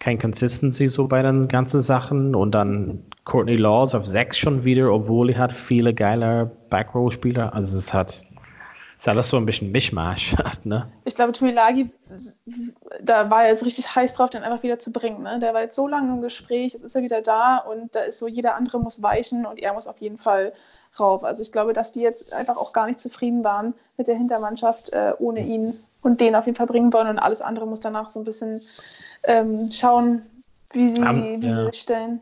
kein 0.00 0.18
Consistency 0.18 0.88
so 0.88 1.06
bei 1.06 1.22
den 1.22 1.46
ganzen 1.46 1.80
Sachen 1.80 2.34
und 2.34 2.52
dann 2.52 3.04
Courtney 3.24 3.56
Laws 3.56 3.94
auf 3.94 4.06
6 4.06 4.36
schon 4.36 4.64
wieder, 4.64 4.92
obwohl 4.92 5.30
er 5.30 5.38
hat 5.38 5.52
viele 5.52 5.94
geile 5.94 6.50
Backrow-Spieler. 6.70 7.54
Also 7.54 7.78
es 7.78 7.92
hat 7.92 8.24
ist 8.98 9.08
alles 9.08 9.28
so 9.30 9.36
ein 9.36 9.46
bisschen 9.46 9.70
Mischmasch. 9.70 10.34
Ne? 10.64 10.90
Ich 11.04 11.14
glaube, 11.14 11.32
Tuilagi, 11.32 11.88
da 13.00 13.30
war 13.30 13.44
er 13.44 13.50
jetzt 13.50 13.64
richtig 13.64 13.94
heiß 13.94 14.14
drauf, 14.14 14.28
den 14.28 14.42
einfach 14.42 14.62
wieder 14.62 14.78
zu 14.78 14.92
bringen. 14.92 15.22
Ne? 15.22 15.38
Der 15.38 15.54
war 15.54 15.62
jetzt 15.62 15.76
so 15.76 15.86
lange 15.86 16.12
im 16.12 16.20
Gespräch, 16.20 16.72
jetzt 16.72 16.82
ist 16.82 16.94
er 16.94 17.02
wieder 17.02 17.22
da 17.22 17.58
und 17.58 17.94
da 17.94 18.00
ist 18.00 18.18
so, 18.18 18.26
jeder 18.26 18.56
andere 18.56 18.80
muss 18.80 19.02
weichen 19.02 19.46
und 19.46 19.58
er 19.58 19.72
muss 19.72 19.86
auf 19.86 19.98
jeden 19.98 20.18
Fall 20.18 20.52
rauf. 20.98 21.24
Also 21.24 21.42
ich 21.42 21.52
glaube, 21.52 21.72
dass 21.72 21.92
die 21.92 22.00
jetzt 22.00 22.34
einfach 22.34 22.56
auch 22.56 22.72
gar 22.72 22.86
nicht 22.86 23.00
zufrieden 23.00 23.44
waren 23.44 23.72
mit 23.96 24.08
der 24.08 24.16
Hintermannschaft 24.16 24.92
äh, 24.92 25.12
ohne 25.18 25.40
ihn 25.40 25.74
und 26.02 26.20
den 26.20 26.34
auf 26.34 26.46
jeden 26.46 26.56
Fall 26.56 26.66
bringen 26.66 26.92
wollen 26.92 27.08
und 27.08 27.18
alles 27.18 27.40
andere 27.40 27.66
muss 27.66 27.80
danach 27.80 28.08
so 28.10 28.20
ein 28.20 28.24
bisschen 28.24 28.60
ähm, 29.24 29.70
schauen, 29.72 30.22
wie 30.72 30.88
sie, 30.88 31.00
um, 31.00 31.40
wie 31.40 31.46
ja. 31.46 31.56
sie 31.56 31.64
sich 31.66 31.80
stellen. 31.80 32.20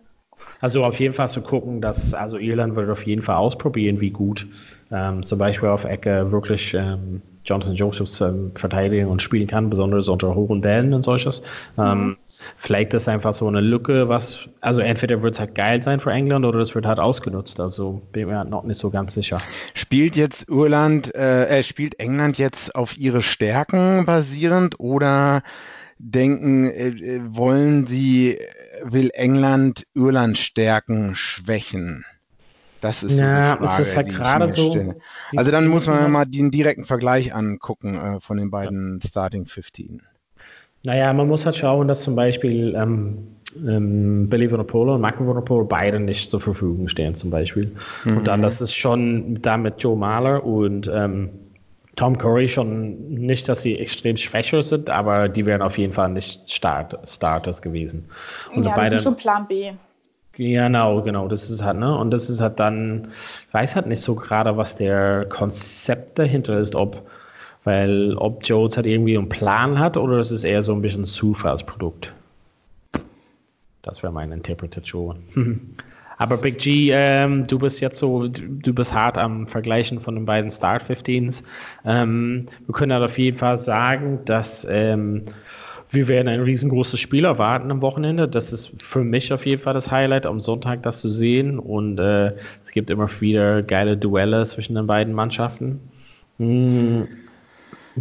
Also 0.60 0.84
auf 0.84 1.00
jeden 1.00 1.14
Fall 1.14 1.30
zu 1.30 1.40
gucken, 1.40 1.80
dass 1.80 2.14
also 2.14 2.36
Irland 2.38 2.76
wird 2.76 2.90
auf 2.90 3.04
jeden 3.04 3.22
Fall 3.22 3.36
ausprobieren, 3.36 4.00
wie 4.00 4.10
gut 4.10 4.46
ähm, 4.90 5.22
zum 5.24 5.38
Beispiel 5.38 5.68
auf 5.68 5.84
Ecke 5.84 6.30
wirklich 6.30 6.74
ähm, 6.74 7.22
Jonathan 7.44 7.74
Josephs 7.74 8.20
ähm, 8.20 8.52
verteidigen 8.54 9.08
und 9.08 9.22
spielen 9.22 9.46
kann, 9.46 9.70
besonders 9.70 10.08
unter 10.08 10.34
hohen 10.34 10.60
Bällen 10.60 10.92
und 10.92 11.02
solches. 11.02 11.42
Ähm, 11.78 12.08
mhm. 12.08 12.16
Vielleicht 12.58 12.94
ist 12.94 13.08
einfach 13.08 13.34
so 13.34 13.48
eine 13.48 13.60
Lücke, 13.60 14.08
was, 14.08 14.36
also 14.60 14.80
entweder 14.80 15.22
wird 15.22 15.34
es 15.34 15.40
halt 15.40 15.54
geil 15.54 15.82
sein 15.82 16.00
für 16.00 16.10
England 16.10 16.44
oder 16.44 16.60
es 16.60 16.74
wird 16.74 16.86
halt 16.86 16.98
ausgenutzt. 16.98 17.58
Also 17.60 18.02
bin 18.12 18.28
mir 18.28 18.44
noch 18.44 18.64
nicht 18.64 18.78
so 18.78 18.90
ganz 18.90 19.14
sicher. 19.14 19.38
Spielt 19.74 20.16
jetzt 20.16 20.48
Irland, 20.48 21.14
äh, 21.14 21.46
äh, 21.46 21.62
spielt 21.62 21.98
England 21.98 22.38
jetzt 22.38 22.74
auf 22.74 22.96
ihre 22.96 23.22
Stärken 23.22 24.04
basierend 24.06 24.78
oder 24.78 25.42
denken, 25.98 26.66
äh, 26.66 26.88
äh 26.88 27.20
wollen 27.24 27.86
sie, 27.86 28.38
will 28.84 29.10
England 29.14 29.86
Irland 29.94 30.38
Stärken 30.38 31.14
schwächen? 31.14 32.04
Das 32.86 33.02
ist 33.02 33.18
ja, 33.18 33.58
so 33.60 33.66
Frage, 33.66 33.82
ist 33.82 33.96
halt 33.96 34.08
gerade 34.08 34.48
so. 34.48 34.94
Also 35.34 35.50
dann 35.50 35.66
muss 35.66 35.88
man 35.88 36.10
mal 36.12 36.24
den 36.24 36.52
direkten 36.52 36.84
Vergleich 36.84 37.34
angucken 37.34 37.96
äh, 37.96 38.20
von 38.20 38.36
den 38.36 38.50
beiden 38.50 39.00
ja. 39.02 39.08
Starting 39.08 39.46
15. 39.46 40.02
Naja, 40.84 41.12
man 41.12 41.26
muss 41.26 41.44
halt 41.44 41.56
schauen, 41.56 41.88
dass 41.88 42.02
zum 42.02 42.14
Beispiel 42.14 42.76
ähm, 42.76 43.18
ähm, 43.56 44.28
Billy 44.28 44.50
Vanapola 44.52 44.94
und 44.94 45.00
Michael 45.00 45.26
Vanapola 45.26 45.64
beide 45.64 45.98
nicht 45.98 46.30
zur 46.30 46.40
Verfügung 46.40 46.86
stehen, 46.86 47.16
zum 47.16 47.30
Beispiel. 47.30 47.72
Mhm. 48.04 48.18
Und 48.18 48.28
dann, 48.28 48.40
dass 48.40 48.60
es 48.60 48.72
schon 48.72 49.42
da 49.42 49.56
mit 49.56 49.82
Joe 49.82 49.96
Mahler 49.96 50.44
und 50.44 50.88
ähm, 50.92 51.30
Tom 51.96 52.18
Curry 52.18 52.48
schon 52.48 53.08
nicht, 53.08 53.48
dass 53.48 53.62
sie 53.62 53.76
extrem 53.78 54.16
schwächer 54.16 54.62
sind, 54.62 54.88
aber 54.88 55.28
die 55.28 55.44
wären 55.44 55.62
auf 55.62 55.76
jeden 55.76 55.92
Fall 55.92 56.10
nicht 56.10 56.48
Start 56.48 56.96
Starters 57.08 57.60
gewesen. 57.60 58.04
Und 58.54 58.64
ja, 58.64 58.76
das 58.76 58.94
ist 58.94 59.02
schon 59.02 59.16
Plan 59.16 59.48
B. 59.48 59.72
Genau, 60.36 61.00
genau, 61.02 61.28
das 61.28 61.48
ist 61.48 61.62
halt, 61.62 61.78
ne? 61.78 61.96
Und 61.96 62.10
das 62.10 62.28
ist 62.28 62.40
halt 62.42 62.60
dann, 62.60 63.08
ich 63.48 63.54
weiß 63.54 63.74
halt 63.74 63.86
nicht 63.86 64.02
so 64.02 64.14
gerade, 64.14 64.56
was 64.56 64.76
der 64.76 65.24
Konzept 65.30 66.18
dahinter 66.18 66.58
ist, 66.58 66.74
ob, 66.74 67.08
weil 67.64 68.14
ob 68.16 68.46
Jones 68.46 68.76
halt 68.76 68.86
irgendwie 68.86 69.16
einen 69.16 69.30
Plan 69.30 69.78
hat 69.78 69.96
oder 69.96 70.18
es 70.18 70.30
ist 70.30 70.44
eher 70.44 70.62
so 70.62 70.74
ein 70.74 70.82
bisschen 70.82 71.06
Zufallsprodukt. 71.06 72.12
Das 73.80 74.02
wäre 74.02 74.12
meine 74.12 74.34
Interpretation. 74.34 75.16
Aber 76.18 76.36
Big 76.38 76.58
G, 76.58 76.90
ähm, 76.92 77.46
du 77.46 77.58
bist 77.58 77.80
jetzt 77.80 77.98
so, 77.98 78.26
du 78.28 78.74
bist 78.74 78.92
hart 78.92 79.18
am 79.18 79.46
Vergleichen 79.46 80.00
von 80.00 80.14
den 80.16 80.24
beiden 80.26 80.50
Start 80.50 80.82
15s. 80.84 81.42
Ähm, 81.84 82.48
wir 82.66 82.74
können 82.74 82.92
halt 82.92 83.04
auf 83.04 83.18
jeden 83.18 83.38
Fall 83.38 83.58
sagen, 83.58 84.20
dass 84.24 84.66
ähm, 84.68 85.26
wir 85.90 86.08
werden 86.08 86.28
ein 86.28 86.40
riesengroßes 86.40 86.98
Spiel 87.00 87.24
erwarten 87.24 87.70
am 87.70 87.80
Wochenende. 87.80 88.28
Das 88.28 88.52
ist 88.52 88.70
für 88.82 89.04
mich 89.04 89.32
auf 89.32 89.46
jeden 89.46 89.62
Fall 89.62 89.74
das 89.74 89.90
Highlight, 89.90 90.26
am 90.26 90.40
Sonntag 90.40 90.82
das 90.82 91.00
zu 91.00 91.10
sehen. 91.10 91.58
Und 91.58 91.98
äh, 91.98 92.28
es 92.66 92.72
gibt 92.72 92.90
immer 92.90 93.08
wieder 93.20 93.62
geile 93.62 93.96
Duelle 93.96 94.44
zwischen 94.46 94.74
den 94.74 94.86
beiden 94.86 95.14
Mannschaften. 95.14 95.80
Hm. 96.38 97.08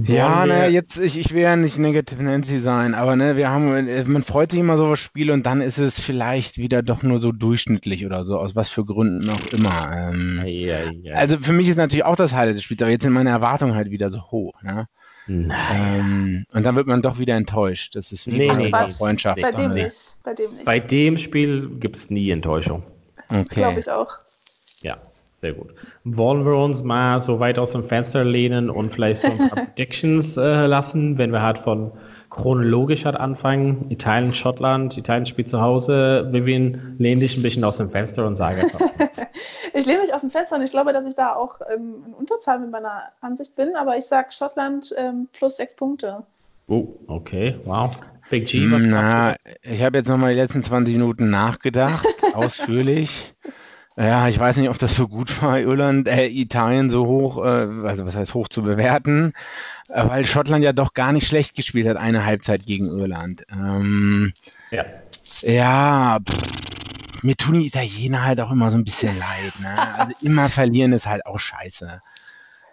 Ja, 0.03 0.45
naja, 0.45 0.67
jetzt, 0.67 0.97
ich, 0.97 1.17
ich 1.17 1.33
will 1.33 1.43
ja 1.43 1.55
nicht 1.55 1.79
Negative 1.79 2.21
Nancy 2.21 2.59
sein, 2.59 2.93
aber 2.93 3.15
ne, 3.15 3.37
wir 3.37 3.49
haben, 3.49 3.87
man 4.11 4.23
freut 4.23 4.51
sich 4.51 4.59
immer 4.59 4.77
so 4.77 4.87
auf 4.87 4.99
Spiele 4.99 5.31
und 5.31 5.45
dann 5.45 5.61
ist 5.61 5.77
es 5.77 6.01
vielleicht 6.01 6.57
wieder 6.57 6.83
doch 6.83 7.01
nur 7.01 7.19
so 7.19 7.31
durchschnittlich 7.31 8.05
oder 8.05 8.25
so, 8.25 8.37
aus 8.37 8.57
was 8.57 8.69
für 8.69 8.83
Gründen 8.83 9.29
auch 9.29 9.45
immer. 9.53 10.09
Ähm, 10.09 10.41
ja, 10.45 10.91
ja. 11.01 11.13
Also 11.13 11.37
für 11.39 11.53
mich 11.53 11.69
ist 11.69 11.77
natürlich 11.77 12.03
auch 12.03 12.17
das 12.17 12.33
Highlight 12.33 12.55
des 12.55 12.63
Spiels, 12.63 12.81
aber 12.81 12.91
jetzt 12.91 13.03
sind 13.03 13.13
meine 13.13 13.29
Erwartungen 13.29 13.73
halt 13.73 13.89
wieder 13.89 14.09
so 14.09 14.19
hoch. 14.19 14.61
Ne? 14.63 14.87
Ähm, 15.27 16.45
und 16.53 16.63
dann 16.63 16.75
wird 16.75 16.87
man 16.87 17.01
doch 17.01 17.17
wieder 17.17 17.35
enttäuscht. 17.35 17.95
Das 17.95 18.11
ist 18.11 18.27
wie 18.27 18.37
nee, 18.37 18.51
nee, 18.53 18.71
nee, 18.71 18.89
Freundschaft. 18.89 19.41
Bei 19.41 19.51
dem, 19.51 19.73
nicht. 19.73 20.15
bei 20.23 20.33
dem 20.33 20.51
nicht. 20.53 20.65
Bei 20.65 20.79
dem 20.79 21.17
Spiel 21.17 21.69
gibt 21.79 21.97
es 21.97 22.09
nie 22.09 22.29
Enttäuschung. 22.29 22.83
Okay. 23.29 23.45
Glaube 23.55 23.79
ich 23.79 23.89
auch. 23.89 24.09
Ja. 24.81 24.97
Sehr 25.41 25.53
gut. 25.53 25.75
Wollen 26.03 26.45
wir 26.45 26.55
uns 26.55 26.81
mal 26.81 27.19
so 27.19 27.39
weit 27.39 27.59
aus 27.59 27.73
dem 27.73 27.83
Fenster 27.83 28.23
lehnen 28.23 28.69
und 28.69 28.93
vielleicht 28.93 29.21
so 29.21 29.27
ein 29.27 29.37
paar 29.37 29.49
Predictions 29.65 30.37
äh, 30.37 30.65
lassen, 30.65 31.17
wenn 31.17 31.31
wir 31.31 31.41
halt 31.41 31.59
von 31.59 31.91
chronologisch 32.29 33.05
halt 33.05 33.15
anfangen? 33.17 33.85
Italien, 33.89 34.33
Schottland, 34.33 34.97
Italien 34.97 35.25
spielt 35.25 35.49
zu 35.49 35.61
Hause. 35.61 36.29
Vivian, 36.31 36.95
lehn 36.97 37.19
dich 37.19 37.37
ein 37.37 37.43
bisschen 37.43 37.63
aus 37.63 37.77
dem 37.77 37.91
Fenster 37.91 38.25
und 38.25 38.35
sage 38.37 38.61
einfach. 38.61 38.79
Ich 39.75 39.85
lehne 39.85 40.01
mich 40.01 40.13
aus 40.13 40.21
dem 40.21 40.31
Fenster 40.31 40.55
und 40.55 40.61
ich 40.61 40.71
glaube, 40.71 40.93
dass 40.93 41.05
ich 41.05 41.15
da 41.15 41.33
auch 41.33 41.59
ähm, 41.71 42.03
in 42.07 42.13
Unterzahl 42.13 42.59
mit 42.59 42.71
meiner 42.71 43.03
Ansicht 43.21 43.55
bin, 43.55 43.75
aber 43.75 43.97
ich 43.97 44.05
sage 44.05 44.31
Schottland 44.31 44.93
ähm, 44.97 45.27
plus 45.33 45.57
sechs 45.57 45.75
Punkte. 45.75 46.23
Oh, 46.67 46.87
okay, 47.07 47.59
wow. 47.65 47.95
Big 48.29 48.47
G, 48.47 48.71
was 48.71 48.81
Na, 48.83 49.35
ich 49.61 49.83
habe 49.83 49.97
jetzt 49.97 50.07
nochmal 50.07 50.33
die 50.33 50.39
letzten 50.39 50.63
20 50.63 50.93
Minuten 50.93 51.29
nachgedacht, 51.29 52.05
ausführlich. 52.33 53.33
Ja, 53.97 54.27
ich 54.27 54.39
weiß 54.39 54.57
nicht, 54.57 54.69
ob 54.69 54.79
das 54.79 54.95
so 54.95 55.07
gut 55.07 55.41
war, 55.41 55.59
Irland, 55.59 56.07
äh, 56.07 56.27
Italien 56.27 56.89
so 56.89 57.05
hoch, 57.05 57.37
äh, 57.37 57.85
also 57.85 58.05
was 58.05 58.15
heißt 58.15 58.33
hoch 58.33 58.47
zu 58.47 58.63
bewerten, 58.63 59.33
äh, 59.89 60.07
weil 60.07 60.25
Schottland 60.25 60.63
ja 60.63 60.73
doch 60.73 60.93
gar 60.93 61.13
nicht 61.13 61.27
schlecht 61.27 61.55
gespielt 61.55 61.87
hat, 61.87 61.97
eine 61.97 62.25
Halbzeit 62.25 62.65
gegen 62.65 62.87
Irland. 62.87 63.45
Ähm, 63.51 64.33
ja. 64.71 64.85
Ja, 65.41 66.19
pff, 66.19 66.64
mir 67.25 67.35
tun 67.35 67.55
die 67.55 67.67
Italiener 67.67 68.23
halt 68.23 68.39
auch 68.39 68.51
immer 68.51 68.71
so 68.71 68.77
ein 68.77 68.83
bisschen 68.83 69.17
leid. 69.19 69.59
Ne? 69.59 69.77
Also 69.77 70.05
immer 70.21 70.49
verlieren 70.49 70.93
ist 70.93 71.07
halt 71.07 71.25
auch 71.25 71.39
scheiße. 71.39 72.01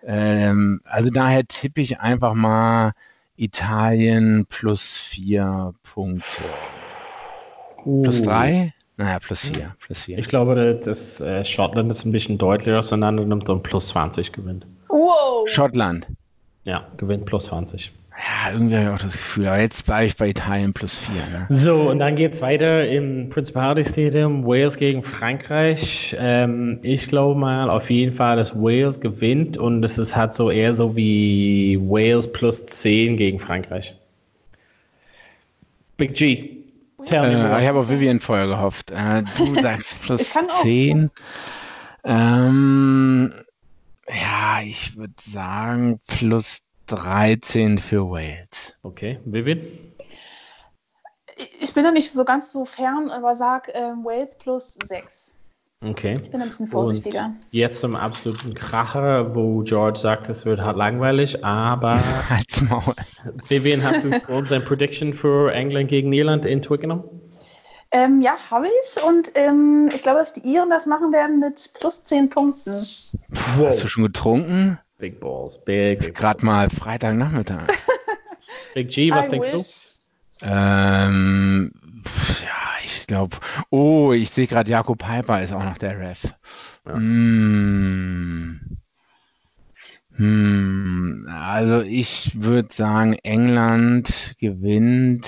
Ähm, 0.05 0.81
also 0.85 1.11
daher 1.11 1.47
tippe 1.47 1.81
ich 1.81 2.01
einfach 2.01 2.35
mal 2.35 2.93
Italien 3.37 4.47
plus 4.49 4.97
vier 4.97 5.75
Punkte. 5.83 6.45
Uh. 7.85 8.03
Plus 8.03 8.23
drei? 8.23 8.75
Naja, 8.97 9.19
plus 9.19 9.41
vier. 9.41 9.75
Plus 9.81 10.01
vier. 10.03 10.19
Ich 10.19 10.29
glaube, 10.29 10.81
dass 10.85 11.21
äh, 11.21 11.45
Schottland 11.45 11.91
ist 11.91 12.05
ein 12.05 12.13
bisschen 12.13 12.39
deutlicher 12.39 12.81
auseinander 12.81 13.25
nimmt 13.25 13.49
und 13.49 13.63
plus 13.63 13.89
20 13.89 14.33
gewinnt. 14.33 14.67
Wow. 14.89 15.49
Schottland. 15.49 16.07
Ja, 16.65 16.87
gewinnt 16.99 17.25
plus 17.25 17.47
20. 17.47 17.91
Ja, 18.19 18.53
irgendwie 18.53 18.77
habe 18.77 18.85
ich 18.87 18.91
auch 18.91 18.99
das 18.99 19.13
Gefühl, 19.15 19.47
aber 19.47 19.61
jetzt 19.61 19.87
bleibe 19.87 20.07
ich 20.07 20.17
bei 20.17 20.29
Italien 20.29 20.73
plus 20.73 20.99
4. 20.99 21.15
Ne? 21.15 21.47
So, 21.49 21.91
und 21.91 21.99
dann 21.99 22.15
geht 22.15 22.35
es 22.35 22.43
weiter 22.43 22.87
im 22.87 23.31
Principality 23.31 23.89
Stadium, 23.89 24.47
Wales 24.47 24.77
gegen 24.77 25.03
Frankreich. 25.03 26.15
Ähm, 26.19 26.79
ich 26.83 27.09
glaube 27.09 27.39
mal 27.39 27.71
auf 27.71 27.89
jeden 27.91 28.15
Fall, 28.15 28.37
dass 28.37 28.55
Wales 28.55 29.01
gewinnt 29.01 29.57
und 29.57 29.83
es 29.83 29.97
ist 29.99 30.15
halt 30.15 30.35
so 30.35 30.51
eher 30.51 30.75
so 30.75 30.95
wie 30.95 31.79
Wales 31.81 32.31
plus 32.31 32.67
10 32.67 33.17
gegen 33.17 33.41
Frankreich. 33.41 33.95
Big 35.97 36.15
G. 36.15 36.59
Äh, 37.11 37.63
ich 37.63 37.69
habe 37.69 37.81
auf 37.81 37.91
Vivian 37.91 38.21
vorher 38.21 38.47
gehofft. 38.47 38.91
Äh, 38.91 39.23
du 39.37 39.55
sagst 39.63 40.03
plus 40.03 40.33
10. 40.63 41.11
Ähm, 42.05 43.33
ja, 44.09 44.61
ich 44.65 44.97
würde 44.97 45.15
sagen 45.33 46.01
plus 46.07 46.59
13 46.93 47.79
für 47.79 48.11
Wales. 48.11 48.77
Okay, 48.83 49.19
Vivian? 49.25 49.61
Ich 51.59 51.73
bin 51.73 51.85
da 51.85 51.91
nicht 51.91 52.13
so 52.13 52.25
ganz 52.25 52.53
so 52.53 52.67
fern, 52.67 53.11
aber 53.11 53.35
sag 53.35 53.71
ähm, 53.73 54.05
Wales 54.05 54.37
plus 54.37 54.75
6. 54.85 55.39
Okay. 55.85 56.17
Ich 56.23 56.31
bin 56.31 56.41
ein 56.41 56.49
bisschen 56.49 56.69
vorsichtiger. 56.69 57.25
Und 57.25 57.37
jetzt 57.51 57.81
zum 57.81 57.97
absoluten 57.97 58.55
Kracher, 58.55 59.35
wo 59.35 59.63
George 59.63 59.99
sagt, 59.99 60.29
es 60.29 60.45
wird 60.45 60.61
halt 60.61 60.77
langweilig, 60.77 61.43
aber. 61.43 61.99
Halt's 62.29 62.61
Maul. 62.61 62.95
Vivian, 63.49 63.83
hast 63.83 64.05
du 64.05 64.21
für 64.21 64.33
uns 64.33 64.53
ein 64.53 64.65
Prediction 64.65 65.15
für 65.15 65.53
England 65.53 65.89
gegen 65.89 66.13
Irland 66.13 66.45
in 66.45 66.61
Twickenham? 66.61 67.03
Ähm, 67.91 68.21
ja, 68.21 68.37
habe 68.51 68.67
ich. 68.67 69.03
Und 69.03 69.33
ähm, 69.35 69.89
ich 69.95 70.03
glaube, 70.03 70.19
dass 70.19 70.35
die 70.35 70.41
Iren 70.41 70.71
das 70.71 70.87
machen 70.87 71.11
werden 71.13 71.41
mit 71.41 71.73
plus 71.79 72.05
10 72.05 72.29
Punkten. 72.31 72.71
Wow. 73.57 73.69
Hast 73.69 73.83
du 73.83 73.89
schon 73.89 74.05
getrunken? 74.05 74.79
Big 75.03 75.19
Balls, 75.19 75.59
big. 75.65 75.99
Ist 75.99 76.15
gerade 76.15 76.47
mal 76.47 76.71
Freitagnachmittag. 76.71 77.67
big 78.75 78.89
G, 78.89 79.11
was 79.11 79.27
I 79.27 79.31
denkst 79.31 79.53
wish. 79.53 79.99
du? 80.39 80.47
Ähm, 80.47 81.73
ja, 82.41 82.85
ich 82.85 83.09
glaube. 83.09 83.37
Oh, 83.71 84.13
ich 84.13 84.31
sehe 84.31 84.47
gerade, 84.47 84.71
Jakob 84.71 84.99
Piper 84.99 85.43
ist 85.43 85.53
auch 85.53 85.65
noch 85.65 85.77
der 85.77 85.99
Ref. 85.99 86.33
Ja. 86.87 86.95
Hm. 86.95 88.79
Hm. 90.15 91.29
Also 91.37 91.81
ich 91.81 92.41
würde 92.41 92.73
sagen, 92.73 93.15
England 93.25 94.37
gewinnt. 94.39 95.25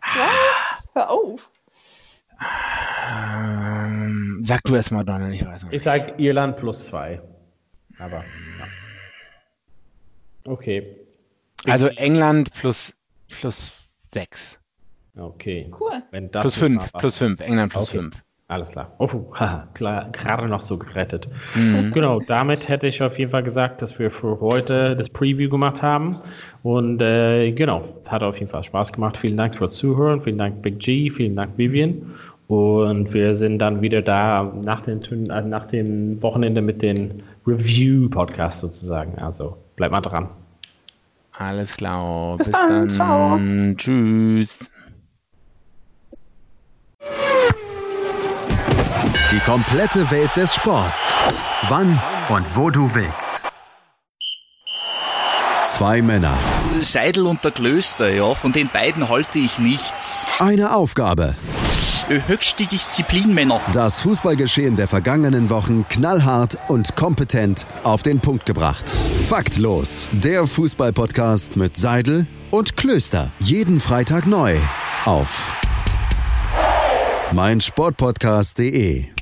Was? 0.00 0.88
Hör 0.94 1.10
auf. 1.10 1.50
Ähm, 3.10 4.44
sag 4.46 4.62
du 4.62 4.76
erst 4.76 4.92
mal, 4.92 5.02
Donald, 5.02 5.34
ich 5.34 5.44
weiß 5.44 5.64
nicht. 5.64 5.72
Ich 5.72 5.82
sag 5.82 6.20
Irland 6.20 6.56
plus 6.56 6.84
zwei. 6.84 7.20
Aber, 7.98 8.24
ja. 8.58 8.66
Okay. 10.44 10.96
Also 11.66 11.88
England 11.88 12.52
plus, 12.52 12.92
plus 13.40 13.72
sechs. 14.12 14.58
Okay. 15.18 15.70
Cool. 15.78 16.02
plus 16.30 16.56
fünf, 16.56 16.92
plus 16.92 17.18
fünf, 17.18 17.40
England 17.40 17.72
plus 17.72 17.88
okay. 17.88 17.98
fünf. 17.98 18.22
Alles 18.48 18.70
klar. 18.70 18.92
Oh, 18.98 19.08
haha, 19.34 19.66
klar, 19.74 20.08
gerade 20.12 20.46
noch 20.46 20.62
so 20.62 20.78
gerettet. 20.78 21.26
Mhm. 21.56 21.90
Genau, 21.92 22.20
damit 22.20 22.68
hätte 22.68 22.86
ich 22.86 23.02
auf 23.02 23.18
jeden 23.18 23.32
Fall 23.32 23.42
gesagt, 23.42 23.82
dass 23.82 23.98
wir 23.98 24.08
für 24.08 24.38
heute 24.38 24.94
das 24.94 25.08
Preview 25.08 25.50
gemacht 25.50 25.82
haben. 25.82 26.14
Und 26.62 27.02
äh, 27.02 27.50
genau, 27.50 27.88
hat 28.06 28.22
auf 28.22 28.38
jeden 28.38 28.48
Fall 28.48 28.62
Spaß 28.62 28.92
gemacht. 28.92 29.16
Vielen 29.16 29.36
Dank 29.36 29.56
fürs 29.56 29.76
Zuhören. 29.76 30.20
Vielen 30.20 30.38
Dank 30.38 30.62
Big 30.62 30.78
G. 30.78 31.10
Vielen 31.10 31.34
Dank 31.34 31.58
Vivian. 31.58 32.14
Und 32.48 33.12
wir 33.12 33.34
sind 33.34 33.58
dann 33.58 33.82
wieder 33.82 34.02
da 34.02 34.52
nach, 34.62 34.82
den, 34.82 35.30
äh, 35.30 35.42
nach 35.42 35.66
dem 35.66 36.22
Wochenende 36.22 36.62
mit 36.62 36.80
den 36.80 37.22
Review-Podcasts 37.46 38.60
sozusagen. 38.60 39.18
Also 39.18 39.56
bleibt 39.74 39.92
mal 39.92 40.00
dran. 40.00 40.28
Alles 41.32 41.76
klar. 41.76 42.36
Bis, 42.36 42.46
Bis 42.46 42.52
dann. 42.52 42.70
dann. 42.70 42.88
Ciao. 42.88 43.38
Tschüss. 43.76 44.58
Die 49.32 49.40
komplette 49.40 50.08
Welt 50.10 50.34
des 50.36 50.54
Sports. 50.54 51.14
Wann 51.68 52.00
und 52.28 52.56
wo 52.56 52.70
du 52.70 52.94
willst. 52.94 53.42
Zwei 55.64 56.00
Männer. 56.00 56.38
Seidel 56.80 57.26
und 57.26 57.44
der 57.44 57.50
Klöster, 57.50 58.08
ja, 58.08 58.34
von 58.34 58.52
den 58.52 58.68
beiden 58.68 59.08
halte 59.08 59.38
ich 59.38 59.58
nichts. 59.58 60.40
Eine 60.40 60.74
Aufgabe. 60.74 61.34
Höchste 62.08 62.66
Disziplin. 62.66 63.36
Das 63.72 64.00
Fußballgeschehen 64.00 64.76
der 64.76 64.86
vergangenen 64.86 65.50
Wochen 65.50 65.86
knallhart 65.88 66.56
und 66.68 66.94
kompetent 66.94 67.66
auf 67.82 68.02
den 68.02 68.20
Punkt 68.20 68.46
gebracht. 68.46 68.88
Faktlos. 69.26 70.08
Der 70.12 70.46
Fußballpodcast 70.46 71.56
mit 71.56 71.76
Seidel 71.76 72.26
und 72.50 72.76
Klöster. 72.76 73.32
Jeden 73.40 73.80
Freitag 73.80 74.26
neu. 74.26 74.56
Auf 75.04 75.52
meinsportpodcast.de 77.32 79.15